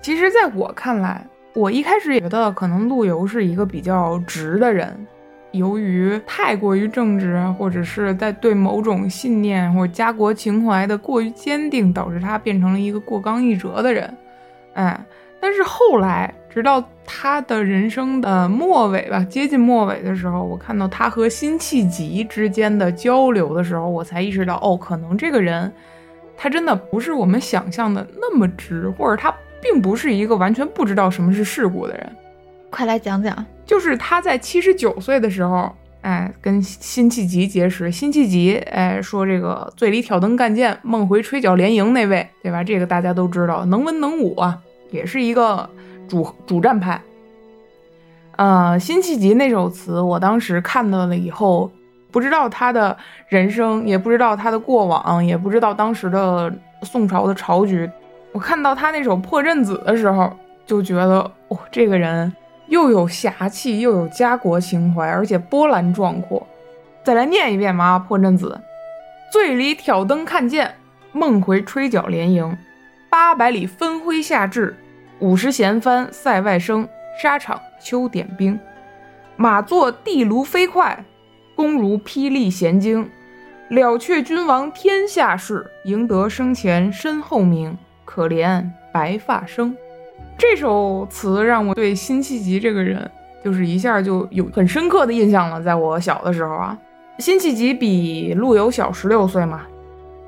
[0.00, 5.06] 其实，在我看来，我一开始也觉得可能陆游是一个比较直的人。
[5.52, 14.12] 由于太过于正直，或者是在对某种信念或家国情怀的过于坚定，导致他变成了一个过刚易折的人。
[14.74, 15.00] 哎，
[15.40, 25.72] 但是后来，直到他的人生的末尾吧，接近末尾的时候，我看到他和辛弃疾之间的交流的时候，我才意识到，哦，可能这个人，
[26.36, 32.16] 他真的不是我们想象的那么直，或者他并不是一个完全不知道什么是世故的人。
[32.70, 33.44] 快来讲讲。
[33.64, 35.68] 就是他在七十九岁的时候，
[36.02, 37.90] 哎，跟辛弃疾结识。
[37.90, 42.62] 辛弃疾，哎，说这个醉里挑灯干剑，梦回吹角连营那位，对吧？
[42.62, 44.60] 这个大家都知道，能文能武啊，
[44.92, 45.68] 也是一个
[46.06, 47.02] 主主战派。
[48.36, 51.72] 呃，辛弃疾那首词，我当时看到了以后，
[52.16, 52.96] 不知道他的
[53.28, 56.50] 人生，也不知道他的过往，也不知道当时的
[56.80, 57.90] 宋朝的朝局。
[58.32, 60.32] 我看到他那首《破阵子》的时候，
[60.64, 62.32] 就觉得，哦，这个人。
[62.68, 66.46] 又有侠气，又有家国情怀，而且波澜壮阔。
[67.04, 68.58] 再来念一遍吧，《破阵子》：
[69.30, 70.74] 醉里挑灯看剑，
[71.12, 72.56] 梦回吹角连营，
[73.10, 74.74] 八百里分麾下炙，
[75.18, 76.88] 五十弦翻塞外声，
[77.22, 78.58] 沙场秋点兵。
[79.36, 81.04] 马作地卢飞快，
[81.56, 83.10] 弓如霹雳弦惊。
[83.70, 87.76] 了却君王天下事，赢得生前身后名。
[88.04, 89.76] 可怜白发生。
[90.38, 93.10] 这首词让我对辛弃疾这个人，
[93.44, 95.60] 就是一下就有很深刻的印象了。
[95.60, 96.78] 在我小的时候啊，
[97.18, 99.62] 辛弃疾比陆游小十六岁嘛，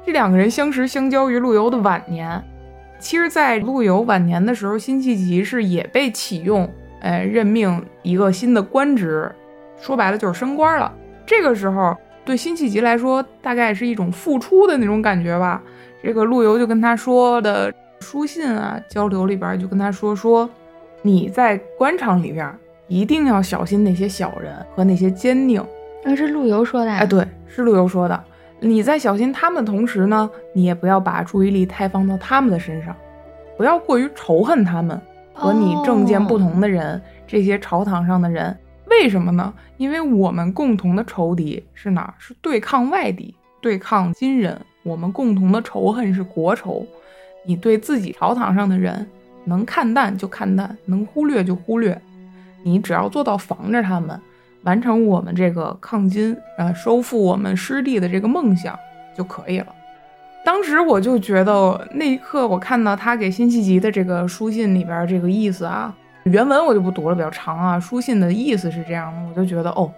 [0.04, 2.42] 这两个人相识相交于陆游的晚年。
[2.98, 6.68] 其实，在陆游晚年的时候，辛弃疾是也被启用。
[7.00, 9.30] 哎，任命一个新的官职，
[9.80, 10.92] 说白了就是升官了。
[11.28, 15.62] 这个时候对辛弃疾来说，大概是一种付出的那种感觉吧。
[16.02, 17.70] 这个陆游就跟他说的
[18.00, 20.48] 书信啊，交流里边就跟他说说，
[21.02, 22.50] 你在官场里边
[22.86, 25.62] 一定要小心那些小人和那些奸佞。
[26.02, 26.90] 那是陆游说的。
[26.90, 28.24] 哎，对，是陆游说的。
[28.60, 32.96] 你在小心他们的同时呢，你也不要把注意力太放到他们的身上，
[33.58, 34.98] 不要过于仇恨他们。
[35.34, 38.56] 和你政见不同的人，这些朝堂上的人，
[38.90, 39.52] 为什么呢？
[39.76, 42.14] 因为我们共同的仇敌是哪？
[42.18, 44.60] 是对抗外敌，对抗金人。
[44.82, 46.86] 我们共同的仇恨是国仇。
[47.44, 49.06] 你对自己朝堂上的人，
[49.44, 52.00] 能看淡就看淡，能忽略就忽略。
[52.62, 54.20] 你只要做到防着他们，
[54.62, 58.78] 完成我们这个抗金，呃，收复我们失地的这个梦想
[59.16, 59.66] 就可以了。
[60.44, 65.94] 当时我就觉得那一刻，我看到他给辛弃疾的这个书信里边这个意思啊，
[66.28, 67.78] 原文我就不读了，比较长啊。
[67.80, 69.90] 书信的意思是这样的，我就觉得哦，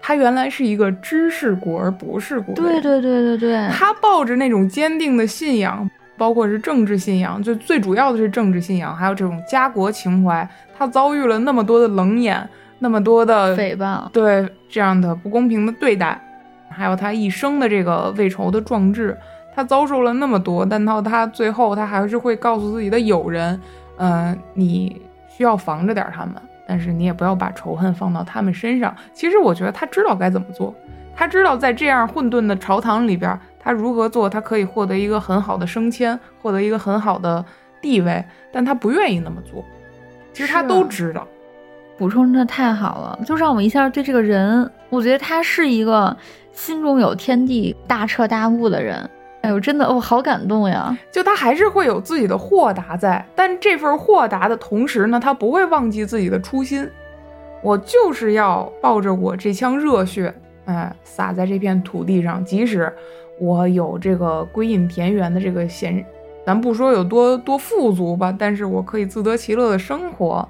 [0.00, 2.52] 他原来是一个知世故而不是故。
[2.54, 10.48] 对对对对对，他抱着那种坚定的信仰，包括是政治信仰，就最主要的是政治信仰，还有这种家国情怀。
[10.76, 12.48] 他遭遇了那么多的冷眼，
[12.80, 16.20] 那么多的诽谤，对这样的不公平的对待，
[16.68, 19.16] 还有他一生的这个未酬的壮志。
[19.54, 23.58] 他遭受了那么多，但到他最后，他还是会告诉自己的友人，
[23.96, 25.00] 嗯，你
[25.36, 26.34] 需要防着点他们，
[26.66, 28.94] 但是你也不要把仇恨放到他们身上。
[29.12, 30.74] 其实我觉得他知道该怎么做，
[31.14, 37.44] 他知道在这样混沌的朝堂里边，他如何做，他可以获得一个很好的升迁，获得一个很好的
[37.82, 39.62] 地位，但他不愿意那么做。
[40.32, 41.26] 其实他都知道。
[41.98, 46.16] 补充的太好了，就让我一下对这个人，我觉得他是一个
[46.52, 49.08] 心中有天地、大彻大悟的人。
[49.46, 50.98] 哎呦，真的，我好感动呀！
[51.12, 56.90] 就他还是会有自己的豁达在，但这份豁达的同时呢，他不会忘记自己的初心。
[57.62, 60.34] 我就是要抱着我这腔热血，
[60.64, 62.44] 哎，洒在这片土地上。
[62.44, 62.92] 即使
[63.38, 66.04] 我有这个归隐田园的这个闲，
[66.44, 70.48] 咱不说有多多富足吧，但是我可以自得其乐的生活。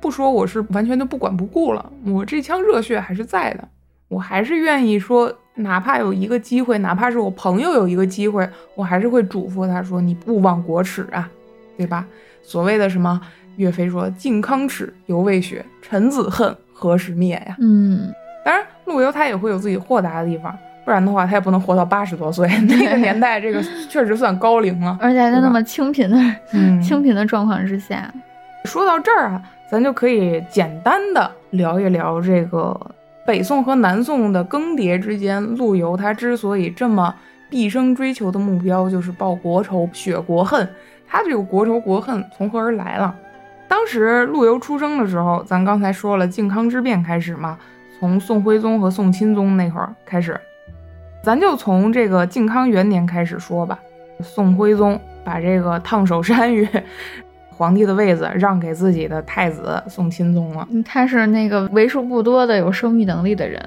[0.00, 3.66] 不说我是完全就不管不顾了，我这腔热血还是在的，
[4.14, 5.32] 我还是愿意说。
[5.56, 8.44] 哪怕有一个机会，哪怕是我朋友有一个机会，
[8.74, 11.30] 我还是会嘱咐他说：“你勿忘国耻啊，
[11.76, 12.04] 对吧？”
[12.42, 13.20] 所谓的什么，
[13.54, 18.12] 岳飞说：“靖康耻，犹未雪；臣子恨，何时灭呀？”嗯，
[18.44, 20.52] 当然，陆游他也会有自己豁达的地方，
[20.84, 22.48] 不然的话，他也不能活到八十多岁。
[22.62, 26.18] 那个年代，这个 确实算高龄了，而且在那么清贫的、
[26.82, 28.12] 清贫的状况之下。
[28.64, 29.40] 说到这儿啊，
[29.70, 32.76] 咱就可以简单的聊一聊这个。
[33.26, 37.14] 北宋和南宋的更迭之间，陆游他之所以这么
[37.48, 40.68] 毕生追求的目标就是报国仇、雪国恨，
[41.06, 43.14] 他这个国仇国恨从何而来了？
[43.66, 47.58] 当时陆游出生的时候，咱刚才说了靖康之变开始嘛，
[47.98, 50.38] 从宋徽宗和宋钦宗那会儿开始，
[51.22, 53.78] 咱就从这个靖康元年开始说吧。
[54.20, 56.68] 宋徽宗把这个烫手山芋。
[57.56, 60.66] 皇帝的位子让给自己的太子宋钦宗了。
[60.84, 63.60] 他是那个为数不多的有生育能力的人。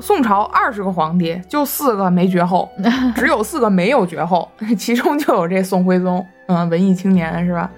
[0.00, 2.68] 宋朝二十个皇帝，就四个没绝后，
[3.14, 6.24] 只有四个没有绝后，其中就有这宋徽宗。
[6.48, 7.70] 嗯，文艺青年是吧？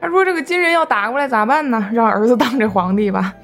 [0.00, 1.88] 他说这个金人要打过来咋办呢？
[1.92, 3.34] 让儿子当这皇帝吧。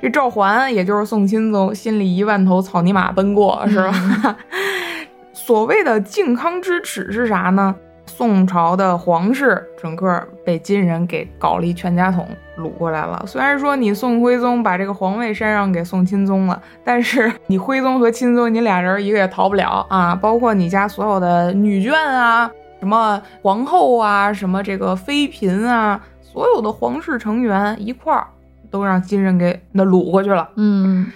[0.00, 4.36] 这赵桓也就是宋钦宗，心里一万头草泥马奔过是吧？
[5.32, 7.74] 所谓的靖康之耻是啥呢？
[8.16, 12.24] 宋朝的皇室整个被金人给搞了一全家桶
[12.56, 13.24] 掳过来了。
[13.26, 20.14] 虽然说你宋徽宗把这个皇位禅让给宋钦宗了，但是你徽宗和钦宗，你俩人一个也逃不了啊！
[20.14, 22.48] 包括你家所有的女眷啊，
[22.78, 28.28] 什么皇后啊，什么这个妃嫔啊，所有的皇室成员一块儿
[28.70, 30.48] 都让金人给那掳过去了。
[30.54, 31.10] 嗯，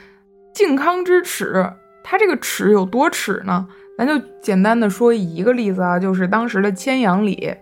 [0.53, 1.73] 靖康之耻，
[2.03, 3.69] 他这个耻有多耻呢？
[3.99, 7.53] 咱就简单的说一个例子啊，就是当时的牵羊礼，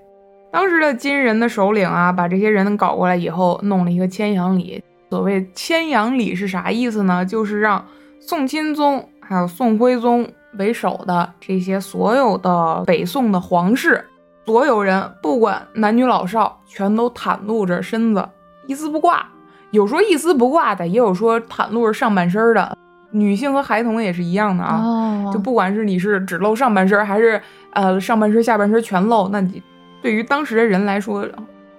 [0.52, 4.84] 当时的金人的首领啊，把这些人搞过来以后，弄了一个牵羊礼。
[5.08, 7.24] 所谓牵羊礼是啥意思呢？
[7.24, 7.82] 就是让
[8.20, 10.28] 宋钦宗还有宋徽宗
[10.58, 14.04] 为首的这些所有的北宋的皇室，
[14.44, 18.28] 所有人不管男女老少，全都袒露着身子，
[18.66, 19.26] 一丝不挂。
[19.70, 22.76] 有说一丝不挂的，也有说袒露着上半身的。
[23.18, 27.40] 女性和孩童也是一样的啊，就不管是你是只露上半身，还是
[27.70, 29.62] 呃上半身下半身全露，那你
[30.02, 31.26] 对于当时的人来说，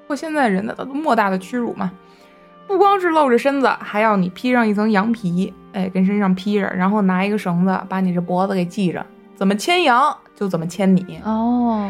[0.07, 1.91] 或现在人的莫大的屈辱嘛。
[2.67, 11.89] 不光是露着身子，还要你披上一层羊皮，哎，跟身上披着，然后拿一个绳子把你这脖子给系着，怎么牵羊就怎么牵你哦。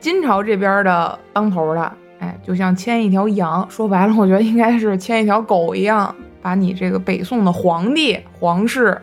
[0.00, 9.00] 金朝这边的当头的，哎，就像牵一条羊，说白了，我觉得应该是牵一条狗一样，把你这个北宋的皇帝皇室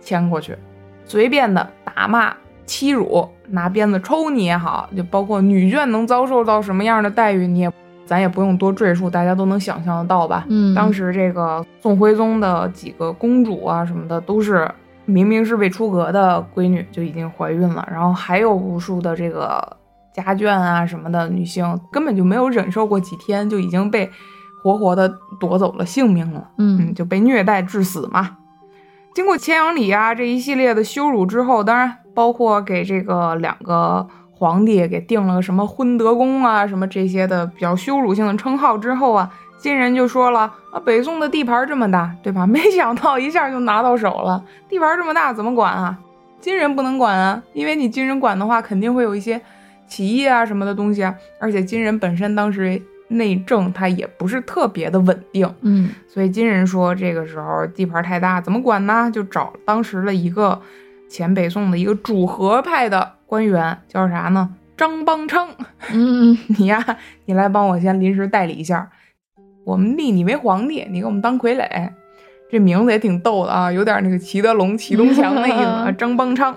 [0.00, 0.56] 牵过去，
[1.04, 2.32] 随便的打骂
[2.64, 7.70] 欺辱，拿鞭子抽你也好，就包括女眷能遭受到什么样的待遇，你也。
[8.06, 10.46] 咱也不用多赘述，大家都能想象得到吧？
[10.48, 14.70] 嗯，当时这个宋徽宗的几个公主啊什么的，都是
[15.06, 19.76] 明明是未出阁的闺女就已经怀孕了，然后还有无数的这个
[20.12, 24.08] 家眷啊什么的女性，根本就没有忍受过几天，就已经被
[24.66, 26.48] 活活的夺走了性命了。
[26.58, 28.38] 嗯，就被虐待致死嘛。
[29.14, 34.08] 经过牵羊礼啊这一系列的羞辱之后，当然包括给这个两个。
[34.38, 40.40] 皇帝给定了个什么昏德公啊，什么这些的比较羞辱性的称号之后啊，金人就说了
[40.70, 42.46] 啊，北宋的地盘这么大，对吧？
[42.46, 45.98] 没想到一下就拿到手了，地盘这么大怎么管啊？
[46.38, 49.40] 金人不能管啊，因为你金人管的话，肯定会有一些
[49.88, 51.14] 起义啊什么的东西啊。
[51.40, 59.10] 而且金人本身当时内政它也不是特别的稳定，嗯，所以金人说这个时候地盘太大，怎么管呢？
[59.12, 60.60] 就找当时的一个
[61.08, 63.12] 前北宋的一个主和派的。
[63.26, 64.50] 官员叫啥呢？
[64.76, 65.48] 张邦昌。
[65.92, 66.84] 嗯， 你呀，
[67.24, 68.88] 你来帮我先临时代理一下，
[69.64, 71.90] 我们立你为皇帝，你给我们当傀儡。
[72.48, 75.90] 这名字也挺逗的啊，有点那个齐德龙、齐东强那意思啊。
[75.98, 76.56] 张邦昌，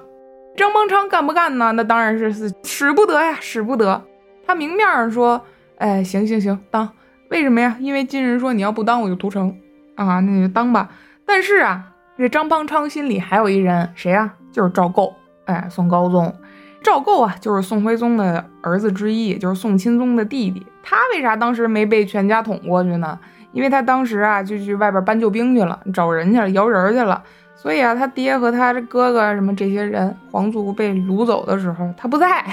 [0.56, 1.72] 张邦昌干不干呢？
[1.72, 4.00] 那当然是是使不得呀，使不得。
[4.46, 5.44] 他明面上说，
[5.80, 6.88] 哎，行行行，当。
[7.30, 7.76] 为什么呀？
[7.80, 9.56] 因为金人说你要不当我就屠城
[9.96, 10.90] 啊，那你就当吧。
[11.26, 11.84] 但是啊，
[12.18, 14.34] 这张邦昌心里还有一人，谁呀？
[14.52, 15.14] 就是赵构。
[15.46, 16.34] 哎，宋高宗。
[16.82, 20.66] 赵构啊，就是宋徽宗的儿子之一，就是宋钦宗的弟弟。
[20.82, 23.20] 他为啥当时没被全家捅过去呢？
[23.52, 27.22] 因为他当时啊，就去外边搬救兵去了，找人去了，摇人去了。
[27.56, 32.44] 所以啊，他爹和他这哥哥什么这些人，皇族被掳走的时候，他不在，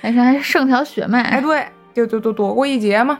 [0.00, 1.22] 还还剩条血脉。
[1.22, 1.66] 哎，对，
[1.98, 3.18] 就就就躲过一劫嘛。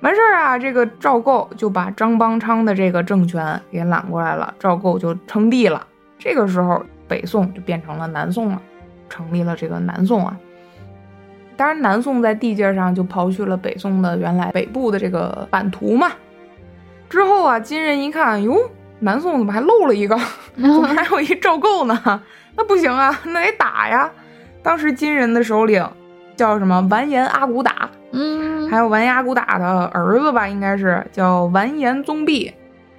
[0.00, 5.86] 完事儿啊，这个赵构就把张邦昌的这个政权给揽过来了，赵构就称帝了。
[6.18, 8.60] 这个时候，北宋就变成了南宋了。
[9.08, 10.34] 成立了这个南宋啊，
[11.54, 16.10] 当然南宋在地界上就刨去了北宋的原来北部的这个版图嘛。
[17.10, 18.58] 之后啊，金人一看，哟，
[19.00, 20.18] 南宋怎么还漏了一个？
[20.56, 22.22] 怎么还有一赵构呢？
[22.56, 24.10] 那不行啊，那得打呀。
[24.62, 25.86] 当时金人的首领
[26.42, 26.84] 叫什么？
[26.90, 32.52] 完颜阿骨打，嗯，还有完颜阿骨打的儿子吧，应该是叫完颜宗弼。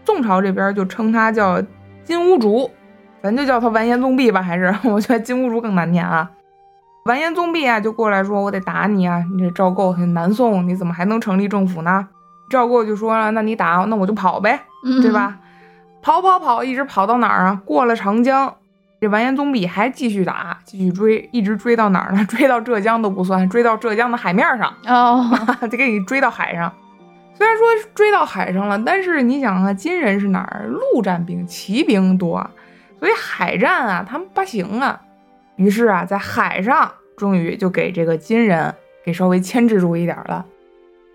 [0.05, 1.61] 宋朝这边就称他叫
[2.05, 2.71] 金兀术。
[3.21, 6.31] 咱就叫他完颜宗弼吧，还是 我觉得金兀术更难念啊。
[7.03, 9.21] 完颜宗弼啊，就过来说：“我得打你啊！
[9.35, 12.07] 你这赵构很，南宋你怎么还能成立政府呢？”
[12.49, 14.57] 赵构就说了：“那你打，那我就跑呗，
[15.01, 15.37] 对吧？
[16.01, 17.61] 跑跑跑，一直跑到哪儿啊？
[17.65, 18.55] 过了长江，
[19.03, 22.23] 这完颜宗弼还继续打，继续追，一直追到哪儿呢？
[22.31, 25.29] 追到浙江都不算，追到浙江的海面上哦，
[25.69, 26.71] 得给你追到海上。
[27.33, 30.67] 虽然说追到海上了，但是你想啊，金人是哪儿？
[30.67, 32.49] 陆战兵、骑兵多。”
[32.97, 35.01] 所以海战啊，他们不行啊。
[35.57, 38.73] 于是啊，在海上终于就给这个金人
[39.03, 40.45] 给稍微牵制住一点了。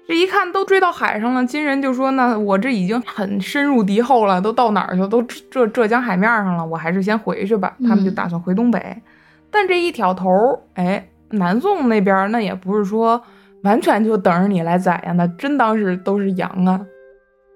[0.08, 5.06] 这一看都追到海上了，金人就说：“那我这已经很深入敌后了，都到哪儿去？
[5.06, 9.02] 都浙浙江海面上了，我还是先回去吧。”他们就打算回东北。
[9.50, 13.22] 但这一挑头，哎，南宋那边那也不是说
[13.64, 16.80] 完全就等着你来宰呀，那真当是都是羊啊。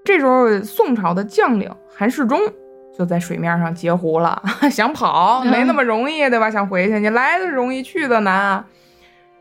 [0.05, 2.39] 这时候，宋朝的将领韩世忠。
[2.99, 6.51] 就在水面上截胡了， 想跑没那么容易，对吧？
[6.51, 8.67] 想回去，你来的容易，去的难啊！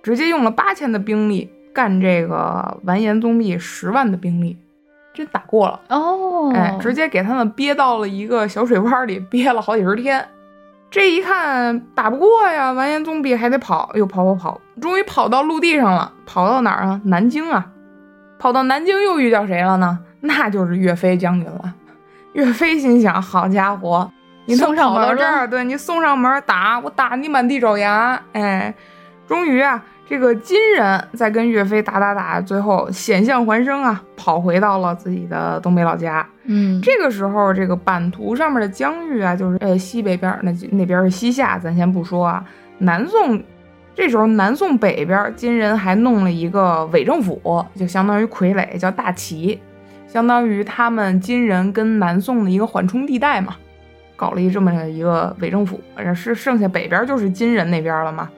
[0.02, 4.58] 直接用了八千的兵力干这个完颜宗弼十万的兵力，
[5.14, 6.52] 真打过了哦！
[6.54, 10.28] 哎，直接给他们憋到了一个小水洼里，憋了好几十天。
[10.90, 16.12] 这一看打不过呀，完颜宗弼还得跑，又跑跑跑，终于跑到陆地上了。
[16.26, 17.00] 跑到哪儿啊？
[17.06, 17.68] 南京啊！
[18.38, 20.00] 跑到南京又遇到谁了呢？
[20.20, 21.74] 那就是岳飞将军了。
[22.34, 24.12] 岳飞心想：好家伙，
[24.46, 28.22] 你送到这儿，对你送上门打我，打你满地找牙！
[28.34, 28.74] 哎，
[29.28, 36.28] 终于啊，这个金人在跟岳飞打打打，最后险象环生啊，跑回到了自己的东北老家。
[36.44, 42.44] 嗯，这个时候，这个版图上面的疆域啊，就是呃西北边那那边是西夏，咱先不说啊。
[42.80, 43.42] 南宋
[43.96, 49.58] 这时候，南宋北边金人还弄了一个伪政府，就相当于傀儡，叫大齐，
[50.08, 53.56] 相当于他们金人跟南宋的一个缓冲地带嘛，
[54.18, 55.80] 搞了一这么一个伪政府，
[56.14, 58.30] 是剩下北边就是金人那边了嘛。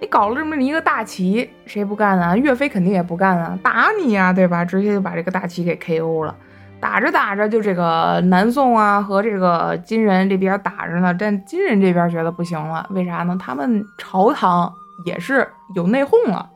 [0.00, 2.36] 你搞了这么一个大旗，谁不干啊？
[2.36, 4.64] 岳飞肯定也不干啊，打你呀，对吧？
[4.64, 6.34] 直接就把这个大旗给 KO 了。
[6.80, 13.36] 打着打着，就这个南宋啊和这个金人这边打着呢，但金人这边觉得不行了，为啥呢？
[13.40, 14.72] 他们朝堂
[15.04, 16.48] 也是有内讧了。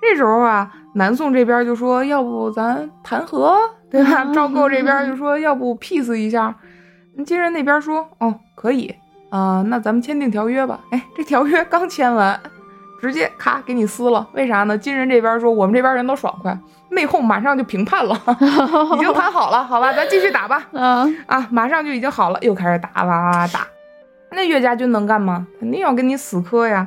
[0.00, 3.58] 这时候啊，南宋这边就说，要不咱谈和，
[3.90, 4.24] 对吧？
[4.32, 6.54] 赵构这边就说，要不 peace 一下。
[7.26, 8.94] 金人那边说，哦，可以
[9.28, 10.80] 啊，那咱们签订条约吧。
[10.92, 12.40] 哎，这条约刚签完。
[13.02, 14.78] 直接咔给你撕了，为啥呢？
[14.78, 16.56] 金人这边说我们这边人都爽快，
[16.90, 18.14] 内讧马上就平判了，
[18.96, 20.64] 已经谈好了，好吧，咱继续打吧。
[20.72, 23.66] 嗯啊，马上就已经好了，又开始打哇打。
[24.30, 25.48] 那岳家军能干吗？
[25.58, 26.86] 肯定要跟你死磕呀。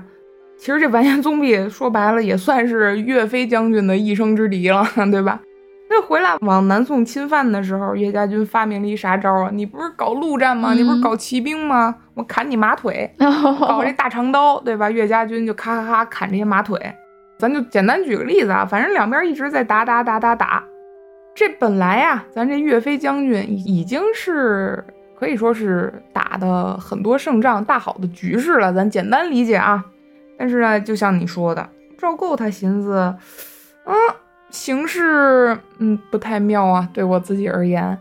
[0.57, 5.41] 其实这完颜宗弼说白了也算是岳飞将军的一生之敌了， 对吧？
[5.89, 9.49] 那回来往南宋侵犯的时候，岳家军发明了一啥招啊？
[9.51, 10.73] 你不是搞陆战吗？
[10.73, 11.93] 你不是搞骑兵吗？
[12.15, 14.89] 我砍你马腿， 搞这大长刀，对吧？
[14.89, 16.79] 岳家军就咔咔咔砍这些马腿。
[17.37, 20.63] 咱就简单举个例子啊，反正两边一直在打打打打打。
[21.35, 24.83] 这本来呀，咱这岳飞将军已经是
[25.19, 28.71] 可以说是打的很多胜仗、大好的局势了。
[28.73, 29.83] 咱简单理解啊。
[30.37, 33.15] 但是呢，就像你说的，赵构他寻思，
[33.85, 33.93] 嗯。
[34.51, 36.87] 形势，嗯，不太妙啊。
[36.93, 37.97] 对我自己而言，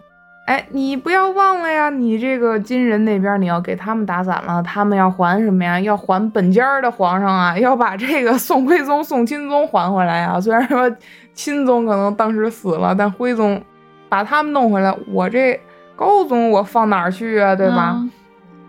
[0.46, 5.80] 哎，你不要忘了呀，你这个金人那边你要给他们打散了，他们要还什么呀？
[5.80, 10.38] 要还本家的皇上啊，要把这个宋徽宗、宋钦宗还回来呀。
[10.38, 10.94] 虽然说
[11.32, 13.62] 钦宗可能当时死了，但徽宗
[14.10, 15.58] 把他们弄回来，我这
[15.96, 17.56] 高宗我放哪儿去啊？
[17.56, 17.98] 对吧？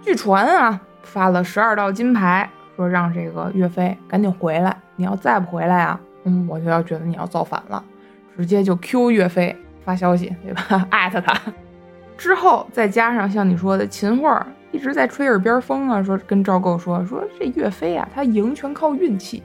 [0.01, 5.99] 据传啊，发了十二道金牌，说让这个岳飞赶紧回来，你要再不回来啊。
[6.23, 7.83] 嗯，我就要觉得你要造反了，
[8.37, 10.87] 直接就 Q 岳飞发消息，对吧？
[10.89, 11.33] 艾特他，
[12.17, 14.29] 之后再加上像你说的秦桧
[14.71, 19.43] 一直在吹耳边风啊，说跟赵构说说这岳飞啊，他赢全靠运气，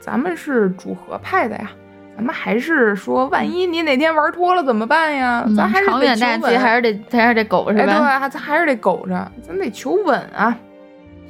[0.00, 1.70] 咱们是主和派的呀，
[2.16, 5.44] 咱们还是说万一你哪天玩脱了怎么办呀？
[5.56, 8.28] 咱还是长远大计，还是得还是得苟着，对吧？
[8.28, 10.56] 咱还是得苟着，咱得求稳啊。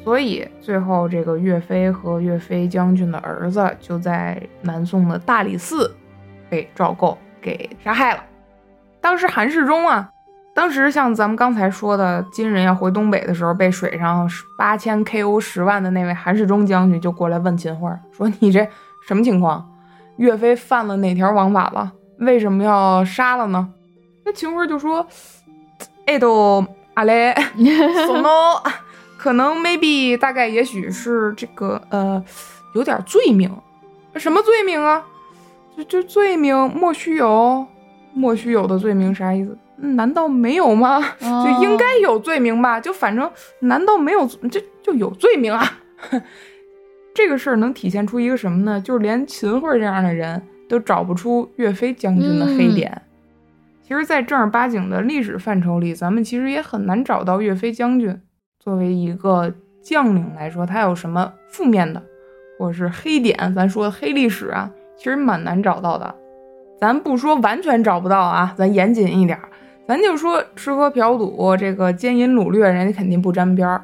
[0.04, 5.94] 所以最后，这个岳飞和岳飞将军的儿子就在南宋的大理寺
[6.48, 8.24] 被赵构给杀害了。
[9.00, 10.10] 当时韩世忠啊，
[10.58, 18.66] 当时像咱们刚才说的金人要回东北的时候，被水上八千 KO 十万的那位韩世忠将军就过来问秦桧说：“你这
[19.06, 19.64] 什么情况？
[20.16, 21.92] 岳飞犯了哪条王法了？
[22.18, 23.68] 为什么要杀了呢？”
[24.26, 25.06] 那秦桧就说
[26.06, 27.32] ：“哎，都阿雷，
[28.04, 28.60] 送诺。”
[29.16, 32.20] 可能 maybe 大概也许是这个呃
[32.74, 33.48] 有点罪名，
[34.16, 35.04] 什么罪名啊？
[35.76, 37.64] 就就罪名莫须有，
[38.12, 39.56] 莫须有的罪名啥意思？
[39.80, 41.00] 难道没有吗？
[41.20, 42.80] 就应该有罪名吧？
[42.80, 45.78] 就反正难道没有就就有罪名啊？
[47.14, 48.80] 这个事儿能体现出一个什么呢？
[48.80, 53.02] 就是连秦桧这样的人都找不出岳飞将军的黑点。
[53.82, 58.20] 其实，在正儿八经的历史范畴里，咱们其实也很难找到岳飞将军。
[58.60, 59.52] 作为一个
[59.82, 62.02] 将领来说，他有什么负面的，
[62.58, 63.54] 或者是黑点？
[63.54, 66.14] 咱说黑历史啊，其实蛮难找到的。
[66.78, 69.38] 咱不说完全找不到啊，咱严谨一点，
[69.88, 73.82] 咱就说吃喝嫖赌，这个奸淫掳掠，人家肯定不沾边儿。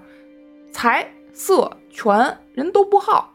[0.70, 3.32] 财色权人都不好，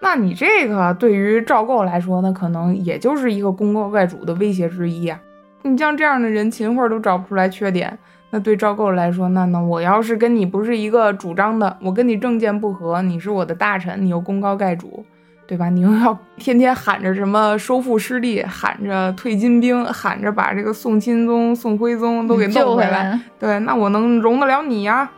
[0.00, 5.20] 那你这个对于赵构来说，那可能也就是一个功高盖主的威胁之一啊。
[5.60, 7.98] 你像这样的人，秦桧都找不出来缺点。
[8.30, 15.04] 那对赵构来说，那那我要是跟你不是一个主张的，我跟你政见不合，你是我的大臣，你又功高盖主，
[15.48, 15.70] 对吧？
[15.70, 25.10] 你又要天天喊着什么收复失地，喊着退金兵，喊着把这个宋钦宗、宋徽宗都给弄回来，对，那我能容得了你呀？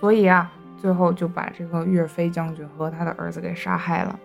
[0.00, 0.50] 所以啊，
[0.82, 4.18] 最后就把这个岳飞将军和他的儿子给杀害了。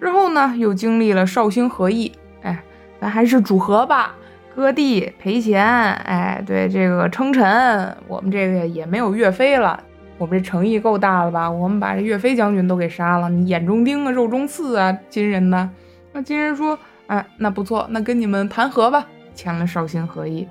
[0.00, 2.10] 之后呢，又经历了绍兴和议，
[2.42, 2.60] 哎，
[3.00, 4.16] 咱还是主和吧。
[4.56, 9.80] 割地赔钱，哎，对这个称臣，我们这个也没有岳飞了。
[10.18, 11.50] 我们这诚意够大了吧？
[11.50, 15.70] 我们把这岳飞将军都给杀了，你眼中钉啊，肉中刺啊，金人呢？
[16.12, 20.46] 那金人说，哎，那不错，那跟你们谈和吧，签了绍兴和议。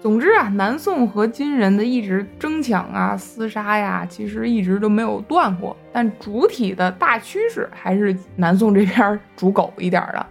[0.00, 5.76] 总之啊，南宋和金人的一直争抢啊、厮杀呀，其实一直都没有断过。
[5.92, 10.26] 但主体的大趋势还是南宋这边主狗一点的，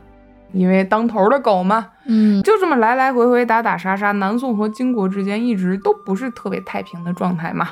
[0.51, 1.88] 因为当头的狗嘛。
[2.05, 7.69] 嗯，就这么来来回回打打杀杀，南宋和金国之间一直都不是特别太平的状态嘛，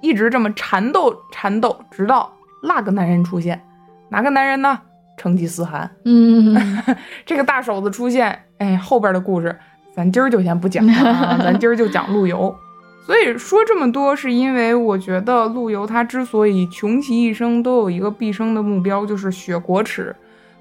[0.00, 2.32] 一直这么缠斗缠斗，直到
[2.62, 3.60] 那个男人出现，
[4.08, 4.80] 哪个男人呢？
[5.16, 5.90] 成吉思汗。
[6.06, 6.56] 嗯，
[7.26, 9.54] 这个大手子出现，哎，后边的故事。
[9.94, 12.54] 咱今儿就先不讲了，啊， 咱今儿就讲陆游。
[13.04, 20.14] 所以说这么多，是因为我觉得陆游他之所以穷其一生都有一个毕生的目标，就是雪国耻、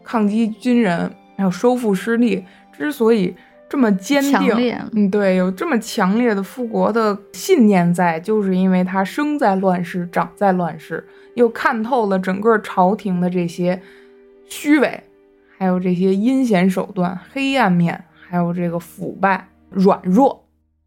[0.04, 2.44] 抗击金人，还有收复失地。
[2.74, 3.36] 之所以
[3.70, 13.82] 这么坚定，嗯，对，有这么强烈的复国的信念在，就是因为他生在乱世，长在乱世，又看透了整个朝廷的这些
[14.48, 15.02] 虚伪，
[15.58, 18.04] 还有这些阴险手段、黑暗面。
[18.32, 20.46] 还有这个腐败、软弱，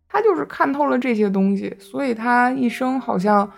[0.09, 3.51] 他就是看透了这些东西，所以他一生好像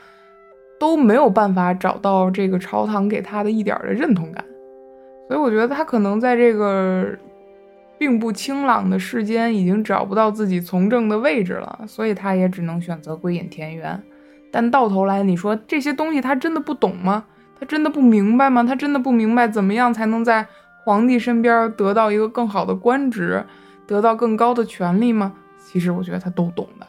[0.80, 4.42] 都没有办法找到这个朝堂给他的一点的认同感，
[5.28, 7.14] 所以我觉得他可能在这个
[7.98, 14.02] 并不清朗的世间已经找不到自己从政的位置了，所以他也只能选择归隐田园。
[14.50, 17.24] 但到头来，你说这些东西他真的不懂吗？
[17.58, 18.64] 他真的不明白吗？
[18.64, 20.46] 他真的不明白怎么样才能在
[20.84, 23.44] 皇帝身边得到一个更好的官职？
[23.86, 25.32] 得到更高的权利吗？
[25.58, 26.86] 其实我觉得他都懂的。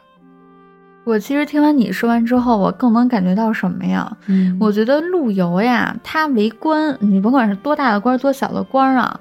[1.04, 4.18] 我其实听完你说完之后，我更能感觉到什么呀？
[4.28, 9.20] 嗯，我觉得陆游呀，他为官，你甭管是多大的官，多小的官啊，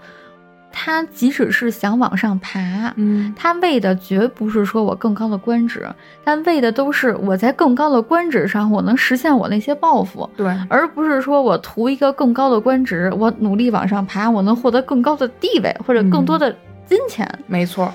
[0.76, 5.88] 他即使是想往上爬，嗯，他为的绝不是说我更高的官职，
[6.24, 16.54] 但为的都是我在更高的官职上，我能实现我那些抱负，对，而不是说我图一个更高的官职，我努力往上爬，我能获得更高的地位或者更多的。
[16.86, 17.26] 金钱。
[17.46, 17.90] 没错，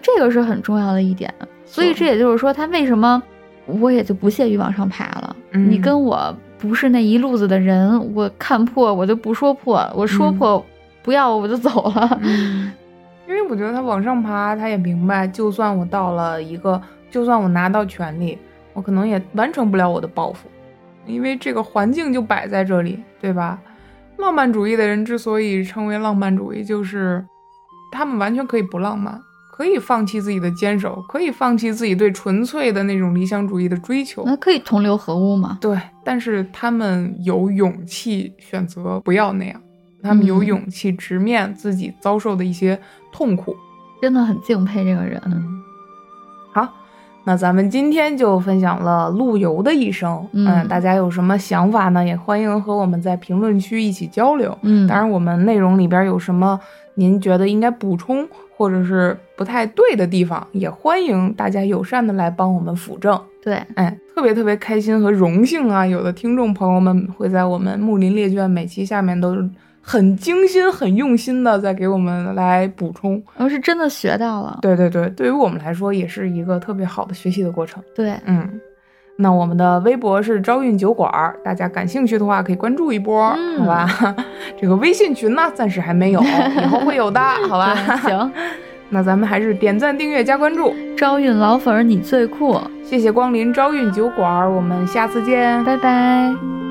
[0.00, 1.34] 这个是很重要的一点，
[1.64, 3.20] 所以这也就是说，他为什么
[3.66, 5.34] 我也就不屑于往上爬了。
[5.50, 10.64] 你跟我不是那一路子的人，我看破我就不说破，我说破
[11.08, 12.20] 不要我就走了。
[13.26, 16.78] 因为我觉得他往上爬，他也明白，就算我到了一个，
[17.10, 18.36] 就算我拿到权力，
[18.74, 20.50] 我可能也完成不了我的抱负，
[21.06, 23.58] 因为这个环境就摆在这里，对吧？
[24.18, 27.24] 浪漫主义的人之所以称为浪漫主义，就是。
[27.90, 29.18] 他们完全可以不浪漫，
[29.50, 35.56] 可以放弃自己的坚守，可以放弃自己对纯粹的那种理想主义的追求，那可以同流合污吗？
[35.58, 35.74] 对，
[36.04, 39.58] 但是他们有勇气选择不要那样，
[40.02, 42.78] 他们有勇气直面自己遭受的一些
[43.12, 43.54] 痛苦，
[44.00, 45.20] 真的很敬佩这个人。
[46.52, 46.68] 好，
[47.24, 52.04] 那咱们今天就分享了陆游的一生，嗯，大家有什么想法呢？
[52.04, 54.56] 也欢迎和我们在评论区一起交流。
[54.62, 56.58] 嗯，当然，我们内容里边有什么。
[56.94, 58.26] 您觉得应该补充
[58.56, 63.16] 或者是不太对的地方，也欢迎大家友善的来帮我们辅正。
[63.40, 65.86] 对，哎，特别特别开心和荣幸啊！
[65.86, 69.36] 有的听众朋友们会在我们木林列卷每期下面都
[69.88, 74.58] 很精心、很用心的在给我们来补充，我是真的学到了。
[74.60, 77.82] 对对对，对于我们来说也是一个特别好的学习的过程。
[77.94, 78.60] 对，嗯。
[79.16, 81.10] 那我们的微博是朝韵酒馆，
[81.42, 83.88] 大家感兴趣的话可以关注一波，好吧？
[84.60, 86.22] 这个微信群呢，暂时还没有，
[86.62, 87.74] 以后会有的， 好吧？
[87.96, 88.30] 行，
[88.90, 90.74] 那咱们还是点赞、订阅、加关注。
[90.98, 92.60] 朝韵老粉儿，你最酷！
[92.84, 96.67] 谢谢光临朝韵酒馆，我们下次见，拜拜。